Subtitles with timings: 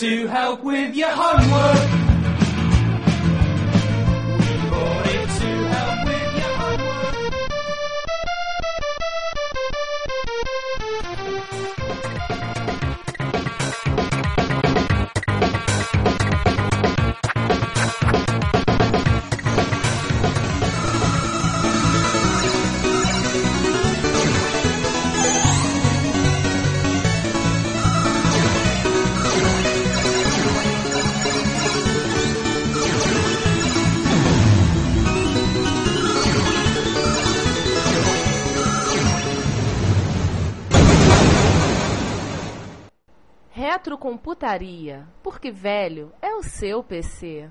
[0.00, 1.89] to help with your homework.
[44.30, 47.50] Retrocomputaria, porque velho é o seu PC.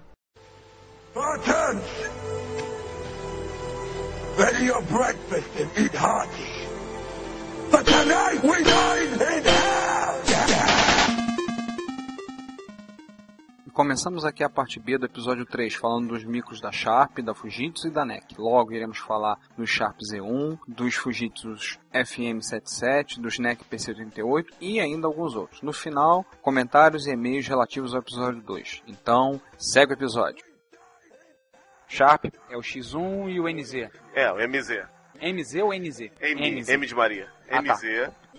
[1.11, 1.83] Spartans!
[4.37, 6.67] Ready your breakfast and eat hearty.
[7.69, 9.78] But tonight we dine in hell!
[13.79, 17.87] Começamos aqui a parte B do episódio 3, falando dos micros da Sharp, da Fujitsu
[17.87, 18.35] e da NEC.
[18.37, 21.55] Logo iremos falar dos Sharp Z1, dos Fujitsu
[21.93, 25.61] FM77, dos NEC PC88 e ainda alguns outros.
[25.61, 28.83] No final, comentários e e-mails relativos ao episódio 2.
[28.85, 30.43] Então, segue o episódio.
[31.87, 33.89] Sharp é o X1 e o NZ.
[34.13, 34.89] É, o MZ.
[35.21, 36.01] MZ ou NZ?
[36.19, 36.67] M, MZ.
[36.67, 37.29] M de Maria.
[37.49, 37.79] Ah, tá.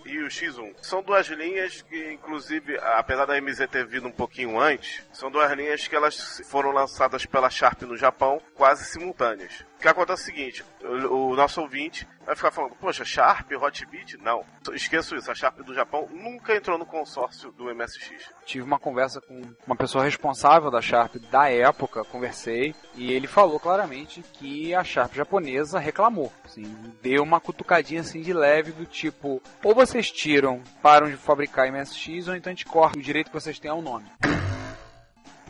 [0.05, 0.73] E o X1.
[0.81, 5.51] São duas linhas que, inclusive, apesar da MZ ter vindo um pouquinho antes, são duas
[5.51, 9.65] linhas que elas foram lançadas pela Sharp no Japão quase simultâneas.
[9.81, 14.15] Que acontece é o seguinte, o, o nosso ouvinte vai ficar falando, poxa, Sharp, Hotbit?
[14.17, 14.45] Não.
[14.73, 18.29] Esqueço isso, a Sharp do Japão nunca entrou no consórcio do MSX.
[18.45, 23.59] tive uma conversa com uma pessoa responsável da Sharp da época, conversei, e ele falou
[23.59, 26.31] claramente que a Sharp japonesa reclamou.
[26.45, 26.63] Assim,
[27.01, 32.27] deu uma cutucadinha assim de leve do tipo, ou vocês tiram, param de fabricar MSX,
[32.27, 34.05] ou então a gente corta o direito que vocês têm ao nome.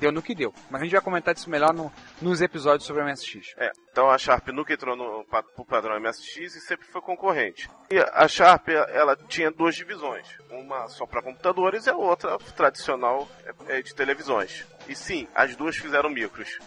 [0.02, 0.52] Deu no que deu.
[0.70, 3.54] Mas a gente vai comentar disso melhor no- nos episódios sobre MSX.
[3.56, 5.24] É, então a Sharp nunca entrou no
[5.56, 7.70] pro padrão MSX e sempre foi concorrente.
[7.92, 13.30] E a Sharp, ela tinha duas divisões, uma só para computadores e a outra tradicional
[13.68, 14.66] é, é, de televisões.
[14.90, 16.58] E sim, as duas fizeram micros.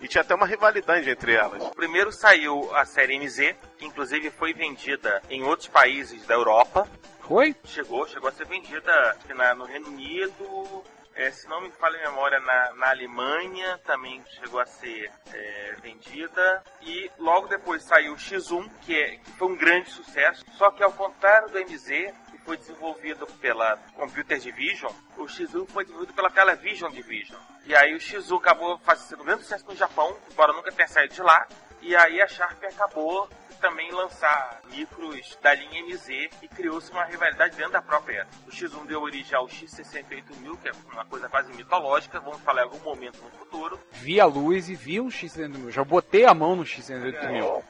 [0.00, 1.62] E tinha até uma rivalidade entre elas.
[1.70, 6.86] Primeiro saiu a série MZ, que inclusive foi vendida em outros países da Europa.
[7.20, 7.54] Foi?
[7.64, 12.10] Chegou, chegou a ser vendida na- no Reino Unido, é, se não me falha a
[12.10, 16.62] memória, na, na Alemanha também chegou a ser é, vendida.
[16.80, 20.44] E logo depois saiu o X1, que, é- que foi um grande sucesso.
[20.52, 25.84] Só que ao contrário do MZ, que foi desenvolvido pela Computer Division, o X1 foi
[25.84, 27.38] desenvolvido pela Television Division.
[27.64, 31.22] E aí o X1 acabou fazendo grande sucesso no Japão, embora nunca tenha saído de
[31.22, 31.46] lá.
[31.80, 33.28] E aí a Sharp acabou
[33.62, 36.08] também lançar micros da linha MZ
[36.42, 38.26] e criou-se uma rivalidade dentro da própria.
[38.44, 42.64] O X1 deu origem ao X68000, que é uma coisa quase mitológica, vamos falar em
[42.64, 43.78] algum momento no futuro.
[43.92, 45.70] Vi a luz e vi um X68000.
[45.70, 47.62] Já botei a mão no X68000.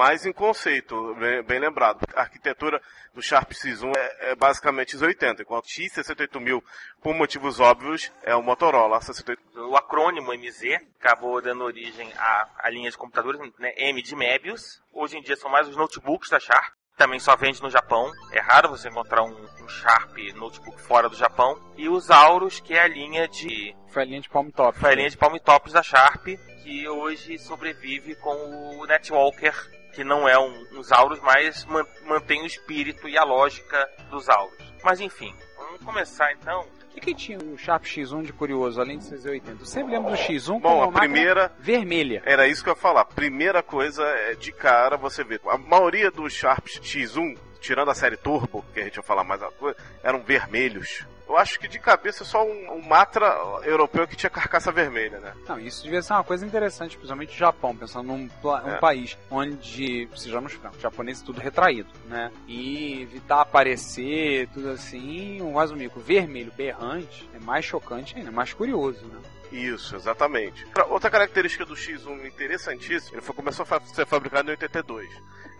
[0.00, 2.80] Mas em conceito, bem, bem lembrado, a arquitetura
[3.12, 6.62] do Sharp X1 é, é basicamente X80, enquanto o X68000,
[7.02, 9.42] por motivos óbvios, é o Motorola 68.
[9.68, 14.80] O acrônimo MZ acabou dando origem à, à linha de computadores, né, M de Mebius.
[14.90, 16.72] Hoje em dia são mais os notebooks da Sharp.
[16.96, 18.10] Também só vende no Japão.
[18.32, 21.60] É raro você encontrar um, um Sharp notebook fora do Japão.
[21.76, 24.78] E os Auros, que é a linha de Foi a linha de palm top.
[24.78, 26.24] Foi a linha de palm tops da Sharp,
[26.62, 32.42] que hoje sobrevive com o Netwalker, que não é um, um Zaurus, mas man- mantém
[32.42, 34.56] o espírito e a lógica dos Zaurus.
[34.82, 36.60] Mas enfim, vamos começar então.
[36.62, 39.60] O que, que tinha o Sharp X1 de curioso, além do C80?
[39.60, 42.22] Eu sempre lembro do X1 Bom, como a uma máquina primeira- vermelha.
[42.26, 43.04] Era isso que eu ia falar.
[43.04, 45.40] Primeira coisa é de cara você vê.
[45.46, 49.40] A maioria dos Sharps X1, tirando a série Turbo, que a gente vai falar mais
[49.40, 51.06] uma coisa, eram vermelhos.
[51.30, 53.24] Eu acho que de cabeça só um, um Matra
[53.62, 55.32] europeu que tinha carcaça vermelha, né?
[55.48, 58.78] Não, isso devia ser uma coisa interessante, principalmente o Japão, pensando num um É.
[58.78, 62.32] país onde, sejamos francos, japonês é tudo retraído, né?
[62.48, 68.32] E evitar aparecer, tudo assim, um vaso mico vermelho, berrante, é mais chocante ainda, é
[68.32, 69.20] mais curioso, né?
[69.50, 70.66] Isso, exatamente.
[70.88, 75.08] Outra característica do X1 interessantíssima, ele foi, começou a ser fabricado em 82,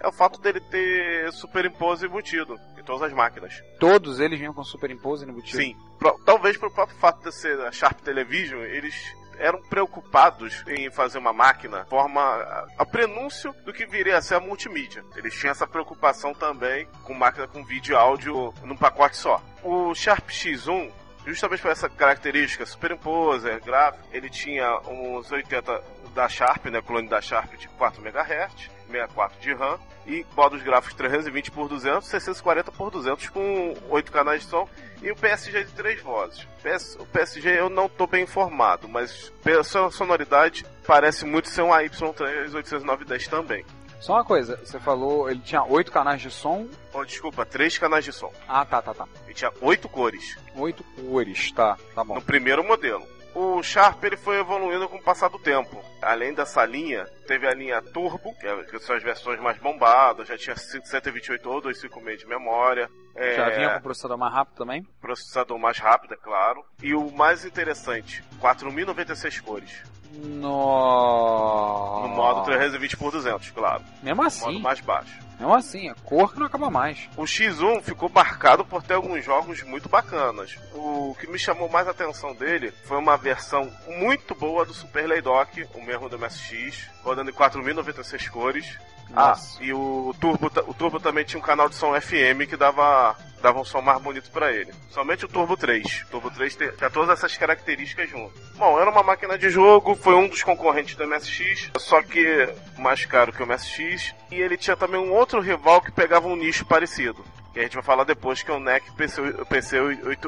[0.01, 3.63] é o fato dele ter superimpose embutido em todas as máquinas.
[3.79, 5.63] Todos eles vinham com superimpose embutido.
[5.63, 5.77] Sim.
[5.99, 8.95] Pro- talvez pelo próprio fato de ser a Sharp Television, eles
[9.39, 14.35] eram preocupados em fazer uma máquina forma a, a prenúncio do que viria a ser
[14.35, 15.03] a multimídia.
[15.17, 19.43] Eles tinham essa preocupação também com máquina com vídeo e áudio num pacote só.
[19.63, 20.91] O Sharp X1
[21.31, 25.83] justamente por essa característica superimposer, gráfico, ele tinha uns 80
[26.15, 30.95] da Sharp, né, clone da Sharp de 4 MHz, 64 de RAM e modos gráficos
[30.95, 34.69] 320 por 200, 640 por 200 com 8 canais de som
[35.03, 36.47] e o PSG de três vozes.
[36.63, 41.69] PS, o PSG eu não estou bem informado, mas pela sonoridade parece muito ser um
[41.69, 43.65] AY3 80910 também.
[44.01, 46.67] Só uma coisa, você falou, ele tinha oito canais de som.
[46.93, 48.33] Oh, desculpa, três canais de som.
[48.49, 49.07] Ah, tá, tá, tá.
[49.27, 52.15] Ele tinha oito cores Oito cores, tá, tá bom.
[52.15, 53.07] no primeiro modelo.
[53.33, 55.81] O Sharp ele foi evoluindo com o passar do tempo.
[56.03, 60.37] Além dessa linha, teve a linha Turbo, que, é- são as versões mais bombadas, já
[60.37, 62.91] tinha 128 ou 256 de memória.
[63.15, 64.85] É, Já vinha com processador mais rápido também?
[65.01, 66.65] processador mais rápido, é claro.
[66.83, 69.83] E o mais interessante, 4096 cores.
[70.13, 73.85] No, No modo 320 por 200, claro.
[74.03, 75.30] Mesmo No assim, modo mais baixo.
[75.41, 77.09] Mesmo assim, a cor que não acaba mais.
[77.17, 80.57] O X1 ficou marcado por ter alguns jogos muito bacanas.
[80.75, 85.09] O que me chamou mais a atenção dele foi uma versão muito boa do Super
[85.09, 88.79] Laydock, o mesmo do MSX, rodando em 4096 cores.
[89.09, 89.59] Nossa.
[89.61, 93.17] Ah, e o Turbo, o Turbo também tinha um canal de som FM que dava,
[93.43, 94.73] dava um som mais bonito pra ele.
[94.89, 96.03] Somente o Turbo 3.
[96.07, 98.33] O Turbo 3 tem- tinha todas essas características junto.
[98.57, 102.49] Bom, era uma máquina de jogo, foi um dos concorrentes do MSX, só que
[102.79, 104.15] mais caro que o MSX.
[104.31, 107.25] E ele tinha também um outro rival que pegava um nicho parecido.
[107.53, 109.81] Que a gente vai falar depois, que é o NEC PC, PC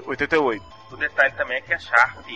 [0.06, 0.64] 88.
[0.90, 2.26] O detalhe também é que a Sharp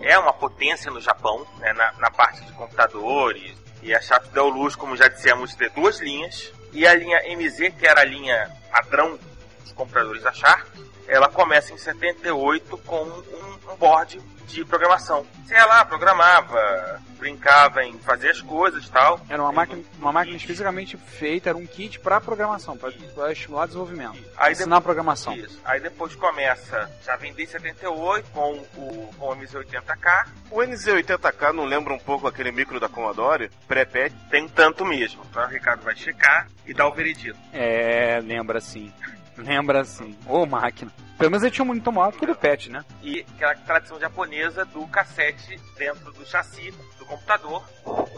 [0.00, 3.54] é uma potência no Japão, né, na, na parte de computadores.
[3.82, 6.52] E a Sharp deu luz, como já dissemos, de duas linhas.
[6.72, 9.18] E a linha MZ, que era a linha padrão
[9.64, 10.66] dos computadores da Sharp,
[11.08, 15.26] ela começa em 78 com um, um board de programação.
[15.44, 19.20] Você ia lá, programava, brincava em fazer as coisas e tal.
[19.28, 24.22] Era uma máquina, uma máquina especificamente feita, era um kit para programação, para estimular desenvolvimento.
[24.36, 25.34] Aí ensinar programação.
[25.34, 25.60] Isso.
[25.64, 31.64] Aí depois começa, já vem em 78 com o, com o MZ80K, O NZ80K não
[31.64, 33.50] lembra um pouco aquele micro da Commodore?
[33.66, 34.14] Pré-PET?
[34.30, 35.22] tem tanto mesmo.
[35.30, 37.38] Então o Ricardo vai checar e dar o veredito.
[37.52, 38.92] É, lembra sim.
[39.36, 40.16] Lembra sim.
[40.26, 40.90] Ô máquina.
[41.18, 42.84] Pelo menos ele tinha um monitor maior que o PET, né?
[43.02, 47.62] E aquela tradição japonesa do cassete dentro do chassi do computador.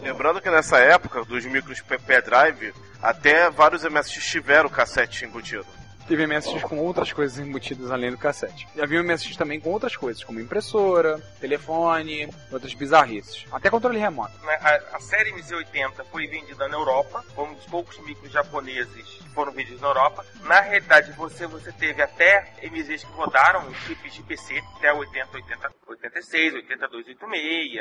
[0.01, 2.73] Lembrando que nessa época, dos micros P- pendrive,
[3.03, 5.67] até vários MSX tiveram cassete embutido.
[6.09, 8.67] Teve MSX com outras coisas embutidas além do cassete.
[8.77, 13.45] E havia MSX também com outras coisas, como impressora, telefone, outras bizarrices.
[13.51, 14.33] Até controle remoto.
[14.45, 14.55] né?
[14.61, 19.29] A, a série MZ80 foi vendida na Europa, foi um dos poucos micros japoneses que
[19.31, 20.25] foram vendidos na Europa.
[20.43, 25.71] Na realidade, você, você teve até MZs que rodaram chips de PC, até 80, 80,
[25.89, 27.81] 86, 8286.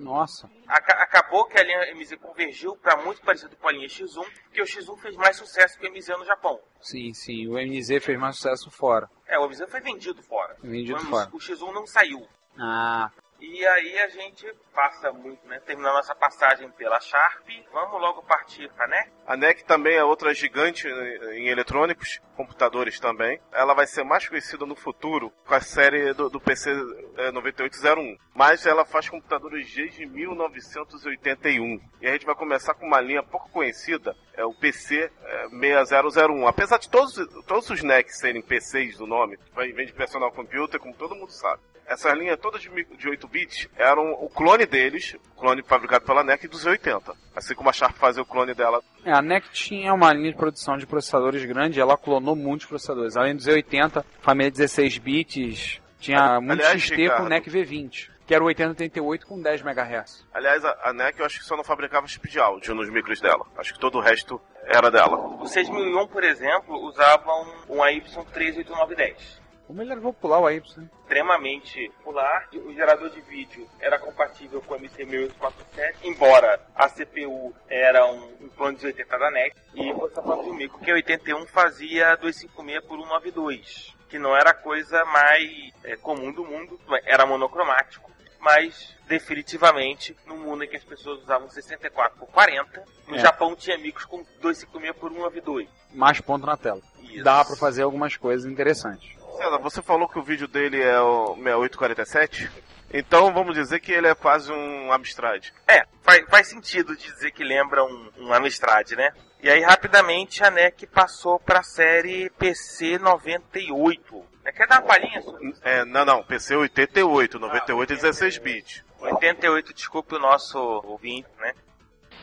[0.00, 0.48] Nossa.
[0.68, 4.62] Aca- acabou que a linha MZ convergiu para muito parecido com a linha X1, porque
[4.62, 6.58] o X1 fez mais sucesso que o MZ no Japão.
[6.80, 7.46] Sim, sim.
[7.48, 9.08] O MZ fez mais sucesso fora.
[9.26, 10.56] É, o MZ foi vendido fora.
[10.62, 11.28] Vendido o, fora.
[11.32, 12.26] o X1 não saiu.
[12.58, 13.10] Ah,
[13.46, 15.60] E aí a gente passa muito, né?
[15.60, 19.12] Terminando nossa passagem pela Sharp, vamos logo partir pra NEC.
[19.26, 23.38] A NEC também é outra gigante em eletrônicos, computadores também.
[23.52, 26.70] Ela vai ser mais conhecida no futuro com a série do, do PC
[27.18, 28.16] eh, 9801.
[28.34, 31.80] Mas ela faz computadores desde 1981.
[32.00, 36.48] E a gente vai começar com uma linha pouco conhecida, é o PC eh, 6001.
[36.48, 37.14] Apesar de todos,
[37.46, 41.60] todos os NECs serem PCs do nome, vem de personal computer, como todo mundo sabe.
[41.86, 46.24] Essas linhas todas de, de 8 bits eram o clone deles, o clone fabricado pela
[46.24, 47.14] NEC dos 80.
[47.36, 50.36] Assim como a Sharp fazia o clone dela É, a NEC tinha uma linha de
[50.36, 53.16] produção de processadores grande, ela clonou muitos processadores.
[53.16, 57.22] Além dos 80, família 16 bits, tinha muito Aliás, XT Ricardo.
[57.22, 60.26] com NEC V20, que era o 8088 com 10 MHz.
[60.32, 63.20] Aliás, a, a NEC eu acho que só não fabricava chip de áudio nos micros
[63.20, 63.44] dela.
[63.58, 65.16] Acho que todo o resto era dela.
[65.16, 67.30] O 6001, por exemplo, usava
[67.68, 69.43] um, um AY38910.
[69.66, 72.48] Como ele era popular o AY, extremamente popular.
[72.54, 78.48] O gerador de vídeo era compatível com o MT6847, embora a CPU era um, um
[78.50, 79.56] clone de 80 da NEC.
[79.74, 84.50] E você tá falando do micro que 81 fazia 256 por 192, que não era
[84.50, 85.50] a coisa mais
[85.82, 88.12] é, comum do mundo, era monocromático.
[88.40, 93.18] Mas, definitivamente, no mundo em que as pessoas usavam 64 por 40, no É.
[93.18, 95.66] Japão tinha micros com 256 por 192.
[95.94, 96.82] Mais ponto na tela.
[97.02, 97.24] Isso.
[97.24, 99.16] Dá pra fazer algumas coisas interessantes.
[99.36, 102.50] César, você falou que o vídeo dele é o 6847?
[102.92, 105.48] Então vamos dizer que ele é quase um Amstrad.
[105.66, 109.12] É, faz, faz sentido dizer que lembra um, um Amstrad, né?
[109.42, 114.24] E aí, rapidamente, a NEC passou para a série PC 98.
[114.42, 114.52] Né?
[114.52, 115.22] Quer dar uma palhinha?
[115.62, 118.84] É, não, não, PC 88, 98 e 16 bits.
[119.00, 121.52] 88, desculpe o nosso ouvinte, né?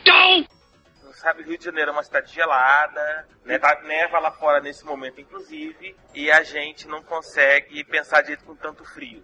[0.08, 0.61] Não
[1.14, 3.58] sabe, Rio de Janeiro é uma cidade gelada, né?
[3.60, 8.56] Tá- neva lá fora nesse momento, inclusive, e a gente não consegue pensar direito com
[8.56, 9.24] tanto frio.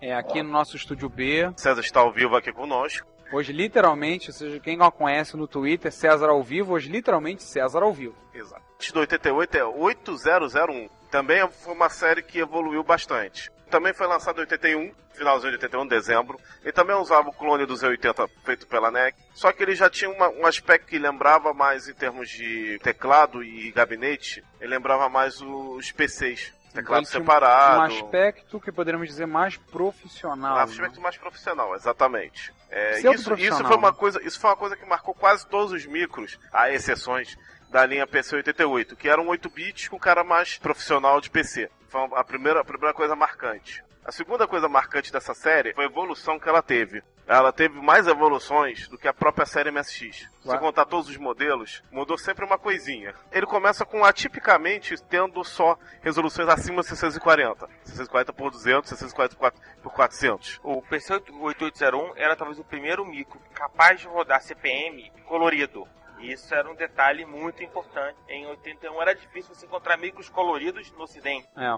[0.00, 3.06] É, aqui no nosso estúdio B, César está ao vivo aqui conosco.
[3.32, 7.82] Hoje, literalmente, ou seja, quem não conhece no Twitter, César ao vivo, hoje, literalmente, César
[7.82, 8.16] ao vivo.
[8.32, 8.62] Exato.
[8.76, 10.88] Antes do 88 é 8001.
[11.10, 13.50] Também foi uma série que evoluiu bastante.
[13.70, 16.40] Também foi lançado em 81, finalzinho de 81, dezembro.
[16.62, 19.14] Ele também usava o clone do Z80 feito pela NEC.
[19.34, 23.42] Só que ele já tinha uma- um aspecto que lembrava mais em termos de teclado
[23.42, 24.42] e gabinete.
[24.60, 26.52] Ele lembrava mais os PCs.
[26.72, 27.80] Teclado um- separado.
[27.80, 30.52] Um aspecto que poderíamos dizer mais profissional.
[30.54, 30.62] Um né?
[30.62, 32.52] aspecto mais profissional, exatamente.
[32.70, 33.96] É, isso, profissional, isso foi uma né?
[33.96, 37.36] coisa, isso foi uma coisa que marcou quase todos os micros, há exceções
[37.70, 41.70] da linha PC88, que eram 8 bits com cara mais profissional de PC.
[41.88, 43.82] Foi a primeira, a primeira coisa marcante.
[44.04, 47.02] A segunda coisa marcante dessa série foi a evolução que ela teve.
[47.26, 50.30] Ela teve mais evoluções do que a própria série MSX.
[50.40, 50.56] Se Ué?
[50.56, 53.14] contar todos os modelos, mudou sempre uma coisinha.
[53.30, 57.68] Ele começa com atipicamente tendo só resoluções acima de 640.
[57.84, 59.36] 640 por 200, 640
[59.82, 60.58] por 400.
[60.62, 65.86] O PC 8801 era talvez o primeiro micro capaz de rodar CPM colorido.
[66.20, 68.16] E Isso era um detalhe muito importante.
[68.28, 71.48] Em 81 era difícil você encontrar micros coloridos no ocidente.
[71.56, 71.74] É.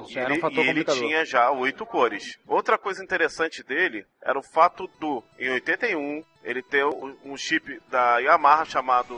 [0.00, 2.38] Isso E já era um ele, fator e ele tinha já oito cores.
[2.46, 7.80] Outra coisa interessante dele era o fato do, em 81, ele ter um um chip
[7.88, 9.14] da Yamaha chamado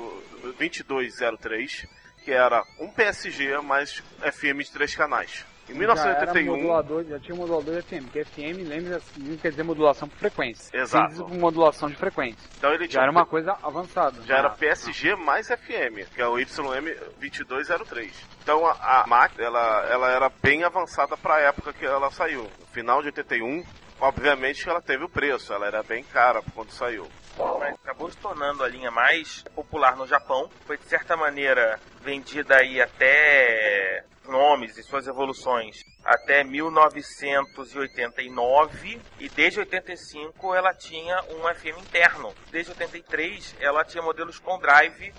[0.59, 1.87] 2203,
[2.25, 5.45] que era um PSG mais FM de três canais.
[5.69, 5.95] Em Já era
[6.35, 10.19] 1981, modulador, já tinha modulador de FM, porque FM, lembra, assim, quer dizer modulação por
[10.19, 10.77] frequência.
[10.79, 11.25] Exato.
[11.25, 12.49] Por modulação de frequência.
[12.59, 14.21] então ele Já era uma coisa avançada.
[14.27, 16.35] já era Ah, PSG mais FM, que é o
[17.23, 18.13] YM2203.
[18.43, 22.43] Então a, a máquina, ela, ela era bem avançada para a época que ela saiu.
[22.61, 23.65] No final de 81,
[24.01, 27.07] obviamente ela teve o preço, ela era bem cara quando saiu.
[27.59, 30.51] Mas acabou se tornando a linha mais popular no Japão.
[30.67, 39.59] Foi de certa maneira vendida aí até nomes e suas evoluções até 1989 e desde
[39.61, 42.35] 85 ela tinha um FM interno.
[42.51, 45.13] Desde 83 ela tinha modelos com drive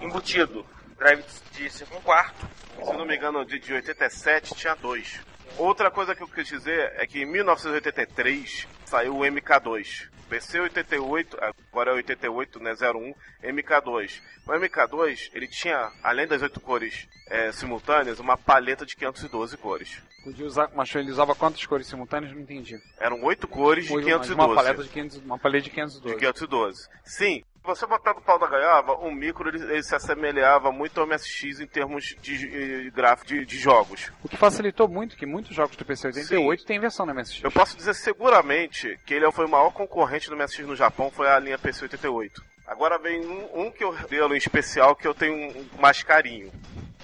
[0.00, 0.66] embutido,
[0.98, 2.48] drive de 5 quarto.
[2.84, 5.20] Se não me engano, de, de 87 tinha dois.
[5.58, 10.08] Outra coisa que eu quis dizer é que em 1983 saiu o MK2.
[10.30, 11.36] PC 88,
[11.70, 13.14] agora é 88, né, 01,
[13.52, 14.22] MK2.
[14.46, 20.00] O MK2, ele tinha, além das oito cores é, simultâneas, uma paleta de 512 cores.
[20.22, 22.32] Podia usar, mas ele usava quantas cores simultâneas?
[22.32, 22.78] Não entendi.
[22.98, 24.34] Eram oito cores de Uma- 512.
[24.34, 26.14] Uma paleta de 500, uma paleta de 512.
[26.14, 26.88] De 512.
[27.04, 31.06] Sim, você botar no pau da gaiava, o micro ele, ele se assemelhava muito ao
[31.06, 34.10] MSX em termos de, eh, gráfico de, de jogos.
[34.22, 37.44] O que facilitou muito que muitos jogos do PC 88 têm versão no MSX.
[37.44, 41.28] Eu posso dizer seguramente que ele foi o maior concorrente do MSX no Japão, foi
[41.28, 42.42] a linha PC88.
[42.66, 46.52] Agora vem um, um que eu dei em especial que eu tenho um mais carinho,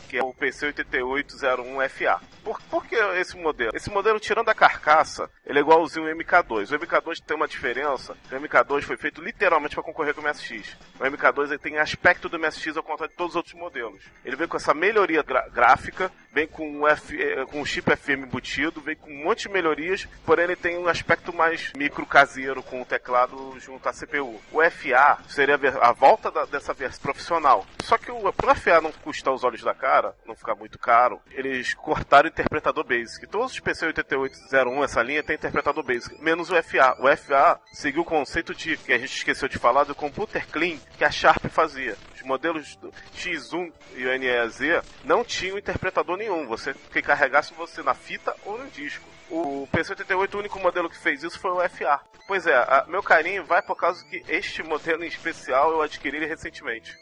[0.09, 2.21] que é o PC8801FA.
[2.43, 3.73] Por, por que esse modelo?
[3.75, 6.71] Esse modelo, tirando a carcaça, ele é igualzinho ao MK2.
[6.71, 10.77] O MK2 tem uma diferença, o MK2 foi feito literalmente para concorrer com o MSX.
[10.99, 14.03] O MK2 ele tem aspecto do MSX ao contrário de todos os outros modelos.
[14.25, 18.25] Ele vem com essa melhoria gráfica, vem com um, F, eh, com um chip FM
[18.25, 22.63] embutido, vem com um monte de melhorias, porém ele tem um aspecto mais micro caseiro
[22.63, 24.39] com o teclado junto à CPU.
[24.53, 27.65] O FA seria a, volta da- dessa versão profissional.
[27.83, 31.19] Só que o, pro FA não custar os olhos da cara, não ficar muito caro,
[31.31, 33.27] eles cortaram o interpretador Basic.
[33.29, 36.95] Todos os PC 8801, essa linha, tem interpretador Basic, menos o FA.
[37.01, 40.77] O FA seguiu o conceito de, que a gente esqueceu de falar, do computer clean
[40.99, 41.97] que a Sharp fazia.
[42.27, 44.59] Os modelos do X1 e o NEZ
[45.05, 46.45] não tinham interpretador nenhum.
[46.49, 49.05] Você que carregasse você na fita ou no disco.
[49.31, 52.01] O PC88, o único modelo que fez isso foi o FA.
[52.27, 56.17] Pois é, a- meu carinho vai por causa que este modelo em especial eu adquiri
[56.17, 56.97] ele recentemente.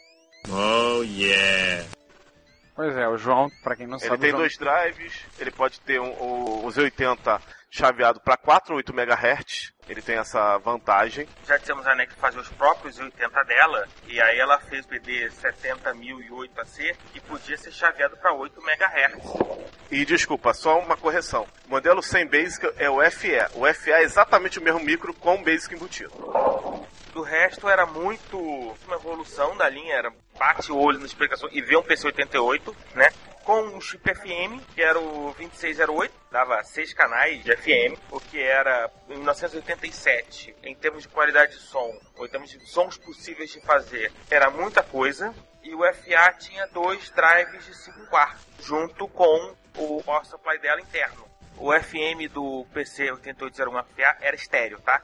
[2.75, 5.49] Pois é, o João, pra quem não Ele sabe, tem o João- dois drives, ele
[5.49, 10.57] pode ter um, o, o Z80 chaveado para 4 ou 8 MHz, ele tem essa
[10.57, 11.27] vantagem.
[11.45, 15.29] Já dissemos a NEC fazer os próprios 80 dela, e aí ela fez o BD
[15.29, 19.23] 70008 AC e podia ser chaveado para 8 MHz.
[19.91, 21.47] E desculpa, só uma correção.
[21.67, 23.37] O modelo sem Basic é o FE.
[23.53, 26.11] O FE é exatamente o mesmo micro com Basic embutido.
[27.13, 31.61] Do resto era muito uma evolução da linha, era bate o olho na explicação e
[31.61, 33.09] vê um PC88, né?
[33.45, 38.41] Com um chip FM, que era o 2608, dava seis canais de FM, o que
[38.41, 43.51] era em 1987, em termos de qualidade de som, ou em termos de sons possíveis
[43.51, 45.31] de fazer, era muita coisa.
[45.61, 50.81] E o FA tinha dois drives de 5 quartos, junto com o power supply dela
[50.81, 51.25] interno.
[51.57, 55.03] O FM do PC 8801 FA era estéreo, tá?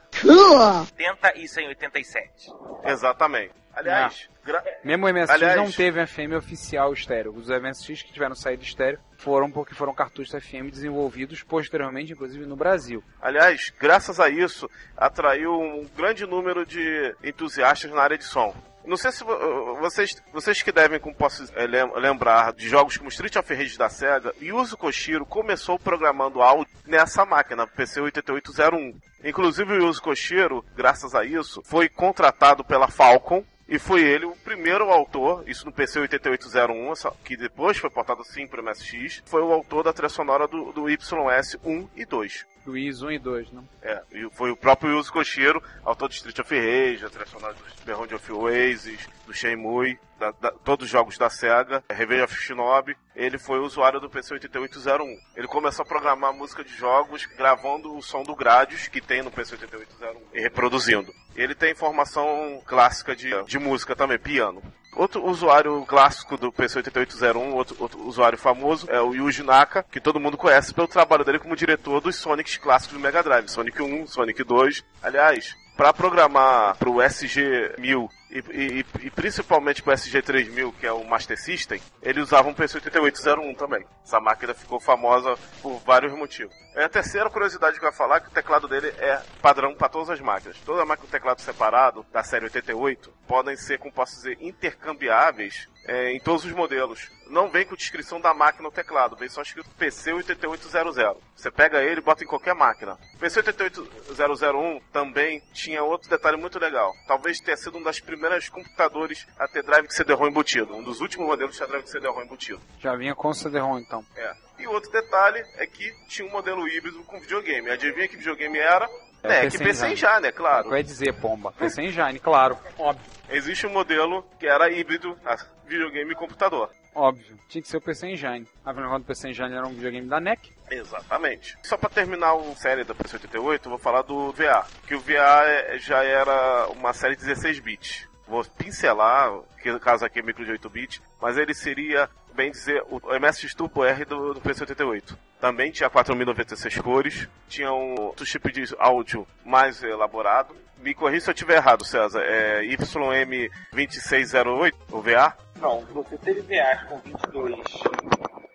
[0.80, 2.50] 80 e 187.
[2.84, 3.61] Exatamente.
[3.74, 7.34] Aliás, gra- Mesmo o MSX Aliás- não teve FM oficial estéreo.
[7.34, 12.56] Os MSX que tiveram saída estéreo foram porque foram cartuchos FM desenvolvidos posteriormente, inclusive no
[12.56, 13.02] Brasil.
[13.20, 18.54] aliás, graças a isso, atraiu um grande número de entusiastas na área de som.
[18.84, 22.96] Não sei se vo- vocês, vocês que devem, como posso eh, lem- lembrar, de jogos
[22.96, 28.98] como Street of Rage da SEGA, Yuzo Koshiro começou programando áudio nessa máquina, PC 8801.
[29.24, 34.36] Inclusive o Yuzo Koshiro, graças a isso, foi contratado pela Falcon e foi ele o
[34.36, 39.22] primeiro autor, isso no PC 8801, essa- que depois foi portado sim para o MSX,
[39.26, 42.46] foi o autor da trilha sonora do, do YS 1 e 2.
[42.66, 43.68] Luiz 1 e 2, não?
[43.82, 47.84] É, e foi o próprio Yuzo Koshiro, autor de Street of Rage, trilha sonora do
[47.84, 52.96] Beyond of Oasis, do Shenmue, da, da- todos os jogos da SEGA, Revenge of Shinobi.
[53.16, 55.16] Ele foi usuário do PC 8801.
[55.36, 59.30] Ele começou a programar música de jogos gravando o som do Gradius, que tem no
[59.30, 61.12] PC 8801, e reproduzindo.
[61.34, 64.62] Ele tem formação clássica de, de música também, piano.
[64.94, 70.00] Outro usuário clássico do PC 8801, outro, outro usuário famoso, é o Yuji Naka, que
[70.00, 73.80] todo mundo conhece pelo trabalho dele como diretor dos Sonics clássicos do Mega Drive, Sonic
[73.80, 74.84] 1, Sonic 2.
[75.02, 80.92] Aliás, para programar para o SG-1000 e, e- e principalmente para o SG-3000, que é
[80.92, 83.84] o Master System, ele usava um PC 8801 também.
[84.04, 86.54] Essa máquina ficou famosa por vários motivos.
[86.76, 89.88] É a terceira curiosidade que eu ia falar, que o teclado dele é padrão para
[89.88, 90.56] todas as máquinas.
[90.64, 96.12] Toda máquina com teclado separado, da série 88, podem ser, como posso dizer, intercambiáveis é,
[96.12, 97.10] em todos os modelos.
[97.28, 100.96] Não vem com descrição da máquina o teclado, vem só escrito PC 8800.
[101.34, 102.98] Você pega ele e bota em qualquer máquina.
[103.18, 106.92] PC 88001 também tinha outro detalhe muito legal.
[107.06, 110.74] Talvez tenha sido um das primeiras computadores a ter drive de CD-ROM embutido.
[110.74, 112.60] Um dos últimos modelos que tinha drive de CD-ROM embutido.
[112.78, 114.04] Já vinha com o CD-ROM, então.
[114.16, 114.34] É.
[114.62, 117.70] E outro detalhe é que tinha um modelo híbrido com videogame.
[117.70, 118.88] Adivinha que videogame era?
[119.22, 120.20] É, PC que PC Engine.
[120.20, 120.32] né?
[120.32, 120.70] Claro.
[120.70, 121.52] Vai dizer, pomba.
[121.52, 122.58] PC Engine, claro.
[122.78, 123.04] Óbvio.
[123.30, 126.70] Existe um modelo que era híbrido, a videogame e computador.
[126.94, 127.38] Óbvio.
[127.48, 128.46] Tinha que ser o PC Engine.
[128.64, 130.50] Afinal de contas, o PC Engine era um videogame da NEC.
[130.70, 131.56] Exatamente.
[131.62, 134.66] Só para terminar a série da PC88, eu vou falar do VA.
[134.86, 138.06] Que o VA é- já era uma série de 16 bits.
[138.28, 139.30] Vou pincelar,
[139.62, 143.00] que no caso aqui é micro de 8 bits, mas ele seria, bem dizer, o
[143.18, 145.16] MSX Turbo R do, do PC88.
[145.40, 150.54] Também tinha 4096 cores, tinha um outro chip de áudio mais elaborado.
[150.78, 152.22] Me corrija se eu estiver errado, César.
[152.22, 155.36] É YM2608, o VA?
[155.60, 157.56] Não, você teve VAs com 22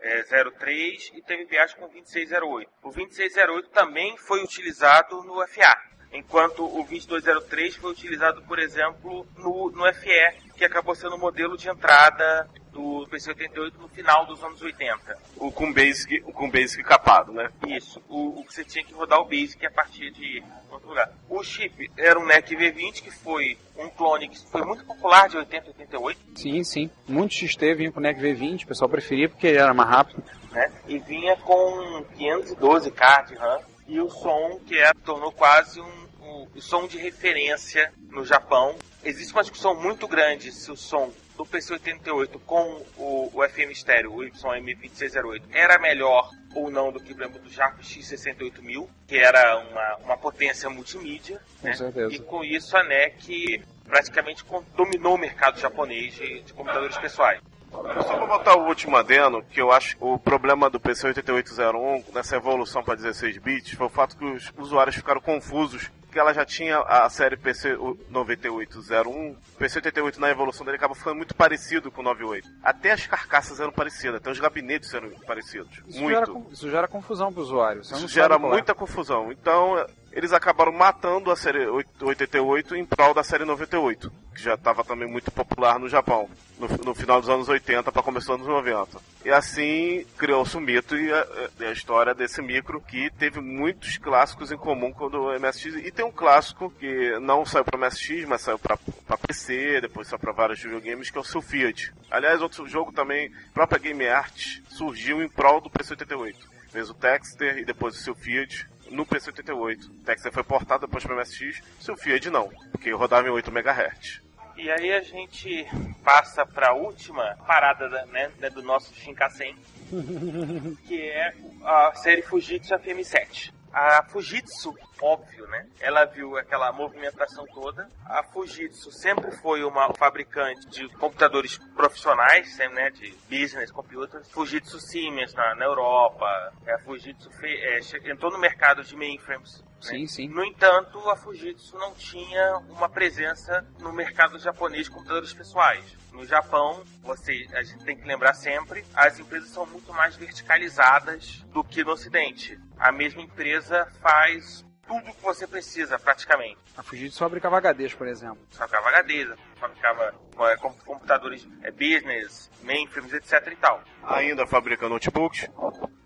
[0.02, 2.70] é, 03 e teve VAs com 2608.
[2.84, 5.78] O 2608 também foi utilizado no FA,
[6.12, 11.58] enquanto o 2203 foi utilizado, por exemplo, no, no FE, que acabou sendo o modelo
[11.58, 15.18] de entrada do PC-88 no final dos anos 80.
[15.38, 17.50] O com Basic, o com Basic capado, né?
[17.68, 21.12] Isso, o, o que você tinha que rodar o Basic a partir de outro lugar.
[21.28, 25.38] O chip era um NEC V20, que foi um clone que foi muito popular de
[25.38, 26.90] 80 e 88, Sim, sim.
[27.08, 30.24] Muitos XT vinham com o NEC V20, o pessoal preferia porque ele era mais rápido.
[30.52, 30.72] né?
[30.88, 36.48] E vinha com 512K de RAM e o som que é, tornou quase um, um-
[36.56, 38.76] o som de referência no Japão.
[39.04, 41.12] Existe uma discussão muito grande se o som
[41.48, 47.24] PC-88 com o, o FM estéreo, o YM2608, era melhor ou não do que, por
[47.24, 51.40] exemplo, do Jaco X68000, que era uma, uma potência multimídia.
[51.62, 51.74] Com né?
[51.74, 52.14] certeza.
[52.14, 54.44] E com isso a NEC praticamente
[54.76, 57.40] dominou o mercado japonês de, de computadores pessoais.
[57.72, 62.14] Só pra botar o último adeno, que eu acho que o problema do PC 8801
[62.14, 66.34] nessa evolução para 16 bits foi o fato que os usuários ficaram confusos que ela
[66.34, 67.78] já tinha a série PC
[68.10, 72.48] 9801, PC 88 na evolução dele acaba ficando muito parecido com o 98.
[72.64, 75.70] Até as carcaças eram parecidas, até os gabinetes eram parecidos.
[75.88, 76.26] Isso, muito.
[76.26, 77.84] Gera, isso gera confusão pro usuário.
[77.84, 78.38] Você não Isso sabe gera é.
[78.38, 79.32] muita confusão.
[79.32, 79.86] Então,
[80.18, 85.08] eles acabaram matando a série 88 em prol da série 98, que já estava também
[85.08, 86.28] muito popular no Japão,
[86.58, 88.98] no, no final dos anos 80 para começo dos anos 90.
[89.24, 91.28] E assim criou-se o mito e a,
[91.60, 95.86] a história desse micro que teve muitos clássicos em comum com o do MSX.
[95.86, 98.76] E tem um clássico que não saiu para MSX, mas saiu para
[99.20, 101.94] PC, depois saiu para vários videogames, que é o Sulfiat.
[102.10, 107.58] Aliás, outro jogo também, própria Game Art, surgiu em prol do PC-88 fez o Texter
[107.58, 109.86] e depois o Sulfiat no PC-88.
[109.86, 113.50] O Texter foi portado depois para o MSX, o Sulfiat não, porque rodava em 8
[113.52, 114.22] MHz.
[114.58, 115.68] E aí a gente
[116.04, 119.56] passa para a última parada da- né, né, do nosso Shinkansen,
[120.88, 123.52] que é a série Fujitsu FM7.
[123.74, 125.68] A Fujitsu, óbvio, né?
[125.80, 127.88] Ela viu aquela movimentação toda.
[128.06, 132.90] A Fujitsu sempre foi uma fabricante de computadores profissionais, sempre, né?
[132.90, 134.30] De business computers.
[134.32, 136.26] Fujitsu Siemens na, na Europa.
[136.68, 137.80] A Fujitsu fe- é,
[138.12, 140.28] entrou no mercado de mainframes Sim, sim.
[140.28, 145.86] No entanto, a Fujitsu não tinha uma presença no mercado japonês de computadores pessoais.
[146.12, 151.46] No Japão, você, a gente tem que lembrar sempre, as empresas são muito mais verticalizadas
[151.54, 152.60] do que no Ocidente.
[152.78, 156.58] A mesma empresa faz tudo que você precisa, praticamente.
[156.78, 158.40] A Fujitsu fabricava HDs, por exemplo.
[158.52, 163.84] Fabricava HDs, fabricava é, com- computadores é, business, mainframes, etc e tal.
[164.04, 165.48] Ainda fabrica notebooks.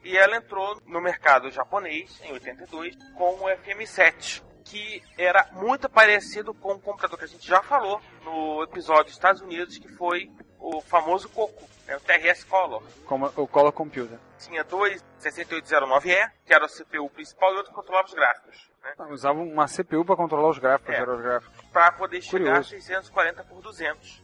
[0.04, 6.54] E ela entrou no mercado japonês em 82 com o FM7, que era muito parecido
[6.54, 10.32] com o computador que a gente já falou no episódio dos Estados Unidos, que foi
[10.60, 12.84] o famoso Coco, né, o TRS Color.
[13.06, 14.18] Como o Color Computer.
[14.40, 18.72] Tinha dois 6809E, que era o CPU principal, e outro que controlava os gráficos.
[18.84, 21.04] Né, Usava uma CPU para controlar os gráficos, É.
[21.04, 21.62] os gráficos.
[21.72, 22.60] para poder chegar Curioso.
[22.76, 24.24] a 640 por 200,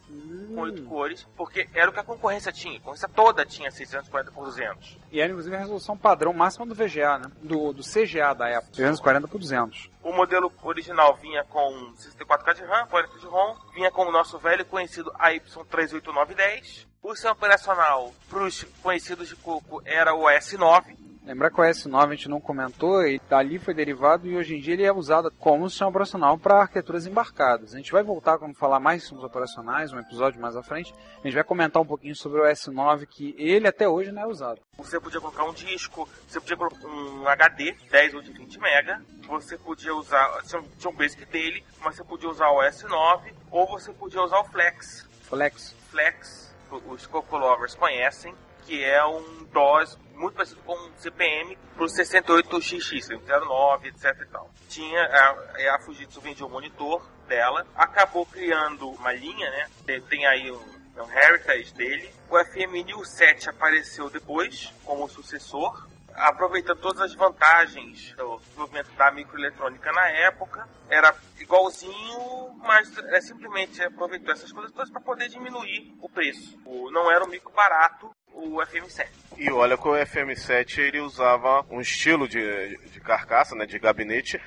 [0.56, 2.78] com 8 cores, porque era o que a concorrência tinha.
[2.78, 4.98] A concorrência toda tinha 640 por 200.
[5.12, 7.32] E era inclusive a resolução padrão máxima do VGA, né?
[7.44, 8.72] Do, do CGA da época.
[8.74, 9.92] 340 por 200.
[10.02, 14.40] O modelo original vinha com 64K de RAM, 40 de ROM, vinha com o nosso
[14.40, 16.88] velho conhecido AY38910.
[17.02, 20.98] O sistema operacional para os conhecidos de Coco era o S9.
[21.24, 24.62] Lembrar que o S9 a gente não comentou e dali foi derivado e hoje em
[24.62, 27.74] dia ele é usado como sistema operacional para arquiteturas embarcadas.
[27.74, 30.94] A gente vai voltar quando falar mais sistemas operacionais, um episódio mais à frente.
[31.22, 34.26] A gente vai comentar um pouquinho sobre o S9 que ele até hoje não é
[34.28, 34.62] usado.
[34.78, 39.06] Você podia colocar um disco, você podia colocar um HD 10 ou de 20 MB,
[39.28, 43.92] você podia usar, tinha um- basic dele, mas você podia usar o S9 ou você
[43.92, 45.06] podia usar o Flex.
[45.24, 45.76] Flex.
[45.92, 46.47] Flex,
[46.88, 48.34] os Coco Lovers conhecem,
[48.66, 54.50] que é um DOS muito parecido com um CPM pro 68XX, 09, etc e tal.
[54.68, 59.68] Tinha, a, a Fujitsu vendia um monitor dela, acabou criando uma linha, né?
[60.10, 60.62] Tem, aí um,
[60.98, 62.10] um heritage dele.
[62.30, 69.12] O FM New 7 apareceu depois como sucessor, aproveitando todas as vantagens do desenvolvimento da
[69.12, 75.96] microeletrônica na época, era igualzinho, mas é, simplesmente aproveitou essas coisas todas para poder diminuir
[76.02, 76.58] o preço.
[76.66, 79.08] O- não era um micro barato o FM7.
[79.38, 84.40] E olha que o FM7 ele usava um estilo de, de carcaça, né, de gabinete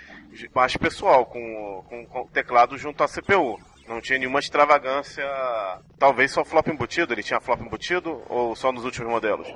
[0.54, 3.60] mais pessoal, com, com, com teclado junto à CPU.
[3.90, 5.26] Não tinha nenhuma extravagância,
[5.98, 7.12] talvez só flop embutido.
[7.12, 9.48] Ele tinha flop embutido ou só nos últimos modelos?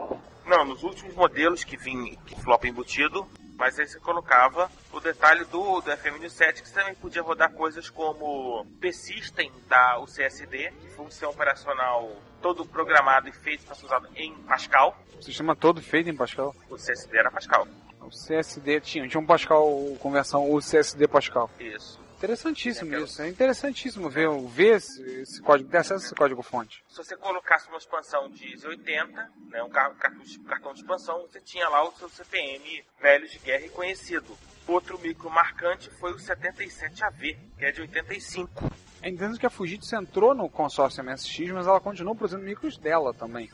[0.44, 3.24] Não, nos últimos modelos que vinha que flop embutido,
[3.56, 7.88] mas aí você colocava o detalhe do, do FM7 que você também podia rodar coisas
[7.88, 12.10] como P-System da o CSD, que sistema operacional
[12.42, 14.98] todo programado e feito para ser usado em Pascal.
[15.16, 16.52] O sistema todo feito em Pascal.
[16.68, 17.68] O CSD era Pascal.
[18.00, 21.48] O CSD tinha, tinha um Pascal conversão, o CSD Pascal.
[21.60, 22.02] Isso.
[22.24, 23.22] Interessantíssimo É, isso.
[23.22, 26.82] É interessantíssimo ver, ver esse, esse código, ter acesso a esse código fonte.
[26.88, 31.86] Se você colocasse uma expansão de Z80, né, um cartão de expansão, você tinha lá
[31.86, 34.36] o seu CPM velho de guerra e conhecido.
[34.66, 38.70] Outro micro marcante foi o 77AV, que é de 85.
[39.02, 43.12] É entendo que a Fujitsu entrou no consórcio MSX, mas ela continuou produzindo micros dela
[43.12, 43.50] também.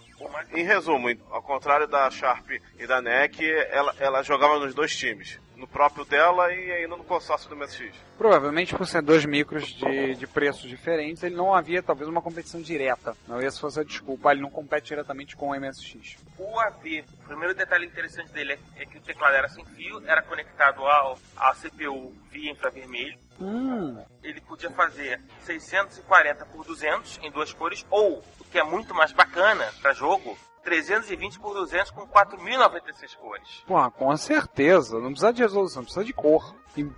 [0.52, 5.40] Em resumo, ao contrário da Sharp e da NEC, ela, ela jogava nos dois times.
[5.60, 7.94] No próprio dela e ainda no consórcio do MSX.
[8.16, 12.62] Provavelmente por ser dois micros de, de preços diferentes, ele não havia talvez uma competição
[12.62, 13.14] direta.
[13.28, 16.16] Não essa fosse a desculpa, ele não compete diretamente com o MSX.
[16.38, 20.02] O AV, o primeiro detalhe interessante dele é, é que o teclado era sem fio,
[20.06, 23.18] era conectado ao, à CPU via infravermelho.
[23.38, 28.94] Hum, Ele podia fazer 640 por 200 em duas cores, ou, o que é muito
[28.94, 33.64] mais bacana para jogo, 320 por 200 com 4.096 cores.
[33.66, 34.98] porra, com certeza.
[34.98, 36.54] Não precisa de resolução, precisa de cor.
[36.76, 36.88] Em,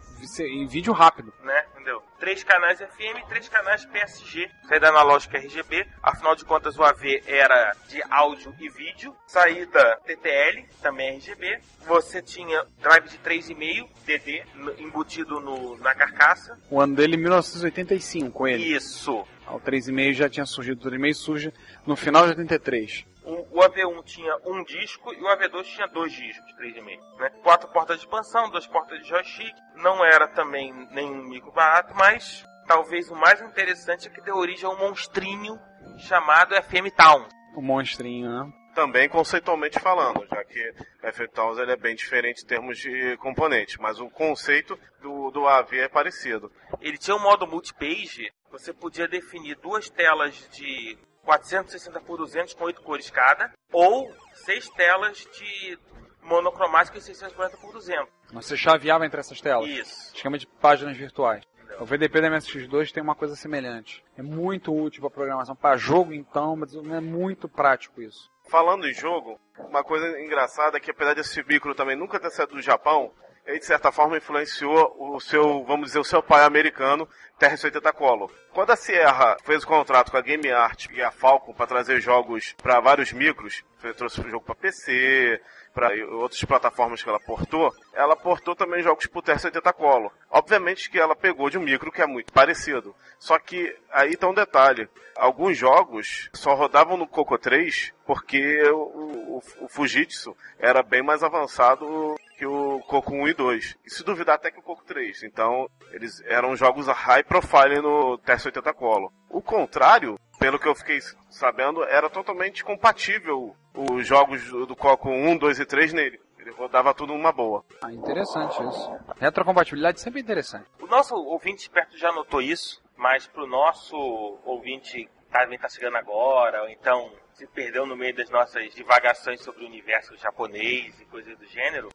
[0.41, 1.33] em vídeo rápido.
[1.43, 1.65] né?
[1.73, 2.03] Entendeu?
[2.21, 4.49] Três canais FM, três canais PSG.
[4.69, 5.87] Saída analógica RGB.
[6.03, 9.17] Afinal de contas, o AV era de áudio e vídeo.
[9.27, 11.59] Saída TTL, também RGB.
[11.87, 14.45] Você tinha drive de 3,5 DD
[14.79, 16.57] embutido no, na carcaça.
[16.71, 18.77] O ano dele, 1985, ele.
[18.77, 19.25] Isso.
[19.49, 21.53] O 3,5 já tinha surgido, o 3,5 surge
[21.87, 23.05] no final de 83.
[23.53, 27.19] O, o AV1 tinha um disco e o AV2 tinha dois discos, 3,5.
[27.19, 27.31] Né?
[27.43, 29.55] Quatro portas de expansão, duas portas de joystick.
[29.77, 34.65] Não era também nenhum micro barato, mas talvez o mais interessante é que deu origem
[34.65, 35.59] a um monstrinho
[35.99, 37.27] chamado FM Town.
[37.55, 38.53] O monstrinho, né?
[38.75, 43.77] Também conceitualmente falando, já que o F-Towns ele é bem diferente em termos de componentes,
[43.77, 46.51] mas o conceito do, do AV é parecido.
[46.81, 52.65] Ele tinha um modo multipage, você podia definir duas telas de 460 por 200 com
[52.65, 55.79] 8 cores cada, ou seis telas de
[56.23, 58.09] monocromática e 640 por 200.
[58.33, 59.69] Você chaveava entre essas telas.
[59.69, 60.15] Isso.
[60.15, 61.45] Esquema de páginas virtuais.
[61.81, 64.05] O VDP da MSX2 tem uma coisa semelhante.
[64.17, 65.57] É muito útil para programação.
[65.57, 68.31] Para jogo, então, mas é muito prático isso.
[68.49, 72.55] Falando em jogo, uma coisa engraçada é que apesar desse micro também nunca ter saído
[72.55, 73.13] do Japão,
[73.47, 77.09] ele de certa forma influenciou o seu, vamos dizer, o seu pai americano,
[77.41, 78.31] TR-80 Color.
[78.53, 82.01] Quando a Sierra fez o contrato com a Game Art e a Falcon para trazer
[82.01, 83.65] jogos para vários micros,
[83.97, 85.41] trouxe o jogo para PC,
[85.75, 90.13] para outras plataformas que ela portou, ela portou também jogos pro TR-80 Color.
[90.31, 92.95] Obviamente que ela pegou de um micro que é muito parecido.
[93.19, 94.89] Só que aí tá um detalhe.
[95.17, 101.23] Alguns jogos só rodavam no Coco 3 porque o, o, o Fujitsu era bem mais
[101.23, 103.79] avançado que o Coco 1 e 2.
[103.87, 105.23] E se duvidar até que o Coco 3.
[105.23, 109.13] Então, eles eram jogos high profile no TS-80 Color.
[109.31, 110.99] O contrário, pelo que eu fiquei
[111.31, 116.21] sabendo, era totalmente compatível os jogos do Coco 1, 2 e 3 nele.
[116.37, 117.65] Ele rodava tudo numa boa.
[117.81, 118.93] Ah, interessante isso.
[119.21, 120.67] Retrocompatibilidade sempre é interessante.
[120.81, 123.97] O nosso ouvinte esperto já notou isso, mas pro nosso
[124.45, 129.41] ouvinte que também tá chegando agora, ou então se perdeu no meio das nossas divagações
[129.41, 131.89] sobre o universo japonês e coisas do gênero,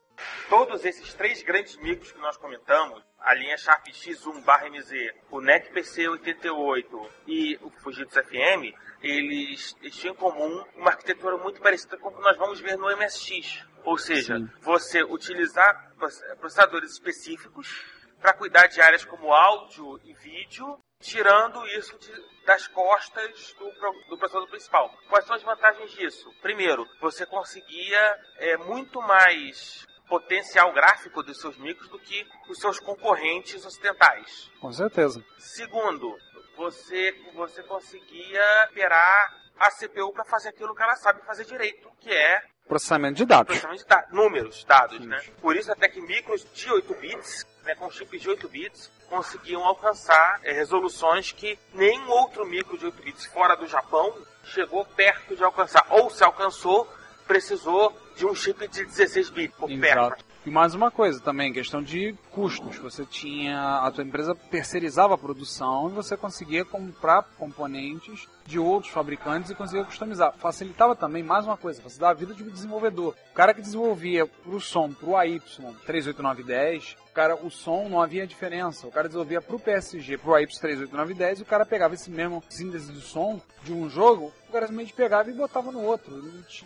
[0.50, 7.10] todos esses três grandes micros que nós comentamos, a linha Sharp X1/MZ, o NEC PC88
[7.28, 12.16] e o Fujitsu FM, eles, eles tinham em comum uma arquitetura muito parecida com o
[12.16, 13.66] que nós vamos ver no MSX.
[13.84, 14.50] Ou seja, Sim.
[14.62, 17.84] você utilizar proce- processadores específicos
[18.20, 23.70] para cuidar de áreas como áudio e vídeo, tirando isso de- das costas do,
[24.10, 24.90] do processador principal.
[25.10, 26.34] Quais são as vantagens disso?
[26.42, 32.80] Primeiro, você conseguia é, muito mais potencial gráfico dos seus micros do que os seus
[32.80, 34.50] concorrentes ocidentais.
[34.62, 35.24] Com certeza.
[35.38, 36.16] Segundo,
[36.56, 42.12] você, você conseguia esperar a CPU para fazer aquilo que ela sabe fazer direito, que
[42.12, 43.48] é Processamento de dados.
[43.48, 45.20] processamento de da- números, dados, né?
[45.42, 49.64] Por isso até que micros de 8 bits, né, com chips de 8 bits, conseguiam
[49.64, 55.34] alcançar é, resoluções que nenhum outro micro de 8 bits fora do Japão chegou perto
[55.36, 55.86] de alcançar.
[55.90, 56.86] Ou se alcançou,
[57.26, 59.84] precisou de um chip de 16 bits por perto.
[59.86, 60.26] Exato.
[60.46, 62.78] E mais uma coisa também, questão de custos.
[62.78, 63.80] Você tinha.
[63.80, 69.56] A tua empresa terceirizava a produção e você conseguia comprar componentes de outros fabricantes e
[69.56, 70.34] conseguia customizar.
[70.38, 73.16] Facilitava também, mais uma coisa, facilitava a vida de um desenvolvedor.
[73.32, 75.42] O cara que desenvolvia pro som, pro AY
[75.86, 78.88] 38910, o cara, o som não havia diferença.
[78.88, 82.94] O cara desenvolvia pro PSG, pro AY 38910 e o cara pegava esse mesmo síntese
[82.94, 86.24] de som de um jogo, o cara simplesmente pegava e botava no outro.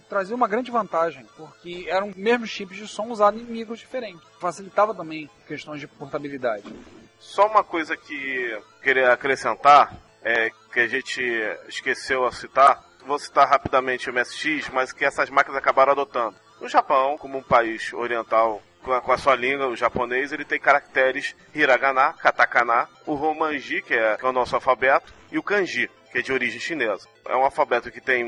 [0.07, 4.21] Trazia uma grande vantagem, porque eram mesmos chips de som usados em micros diferentes.
[4.39, 6.63] Facilitava também questões de portabilidade.
[7.19, 11.21] Só uma coisa que queria acrescentar, é, que a gente
[11.67, 16.35] esqueceu a citar, vou citar rapidamente o MSX, mas que essas máquinas acabaram adotando.
[16.61, 20.45] No Japão, como um país oriental com a, com a sua língua, o japonês, ele
[20.45, 25.43] tem caracteres hiragana, katakana, o romanji, que é, que é o nosso alfabeto, e o
[25.43, 27.07] kanji, que é de origem chinesa.
[27.27, 28.23] É um alfabeto que tem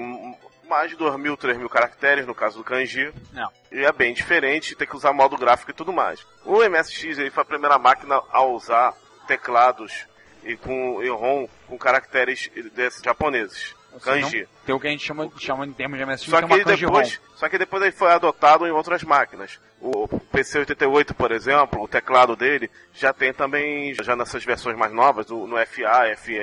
[0.74, 3.14] mais de 2 mil, 3 mil caracteres, no caso do kanji.
[3.32, 3.48] Não.
[3.72, 6.26] E é bem diferente, tem que usar modo gráfico e tudo mais.
[6.44, 8.94] O MSX ele foi a primeira máquina a usar
[9.28, 10.08] teclados
[10.44, 13.76] e com e ROM com caracteres desses japoneses.
[14.04, 14.48] Kanji.
[14.66, 17.16] Tem o que a gente chama, chama em termos de MSX, Só que é depois,
[17.16, 17.26] ROM.
[17.36, 19.60] só que depois ele foi adotado em outras máquinas.
[19.80, 25.28] O PC-88, por exemplo, o teclado dele já tem também, já nessas versões mais novas,
[25.28, 26.40] no FA, FE,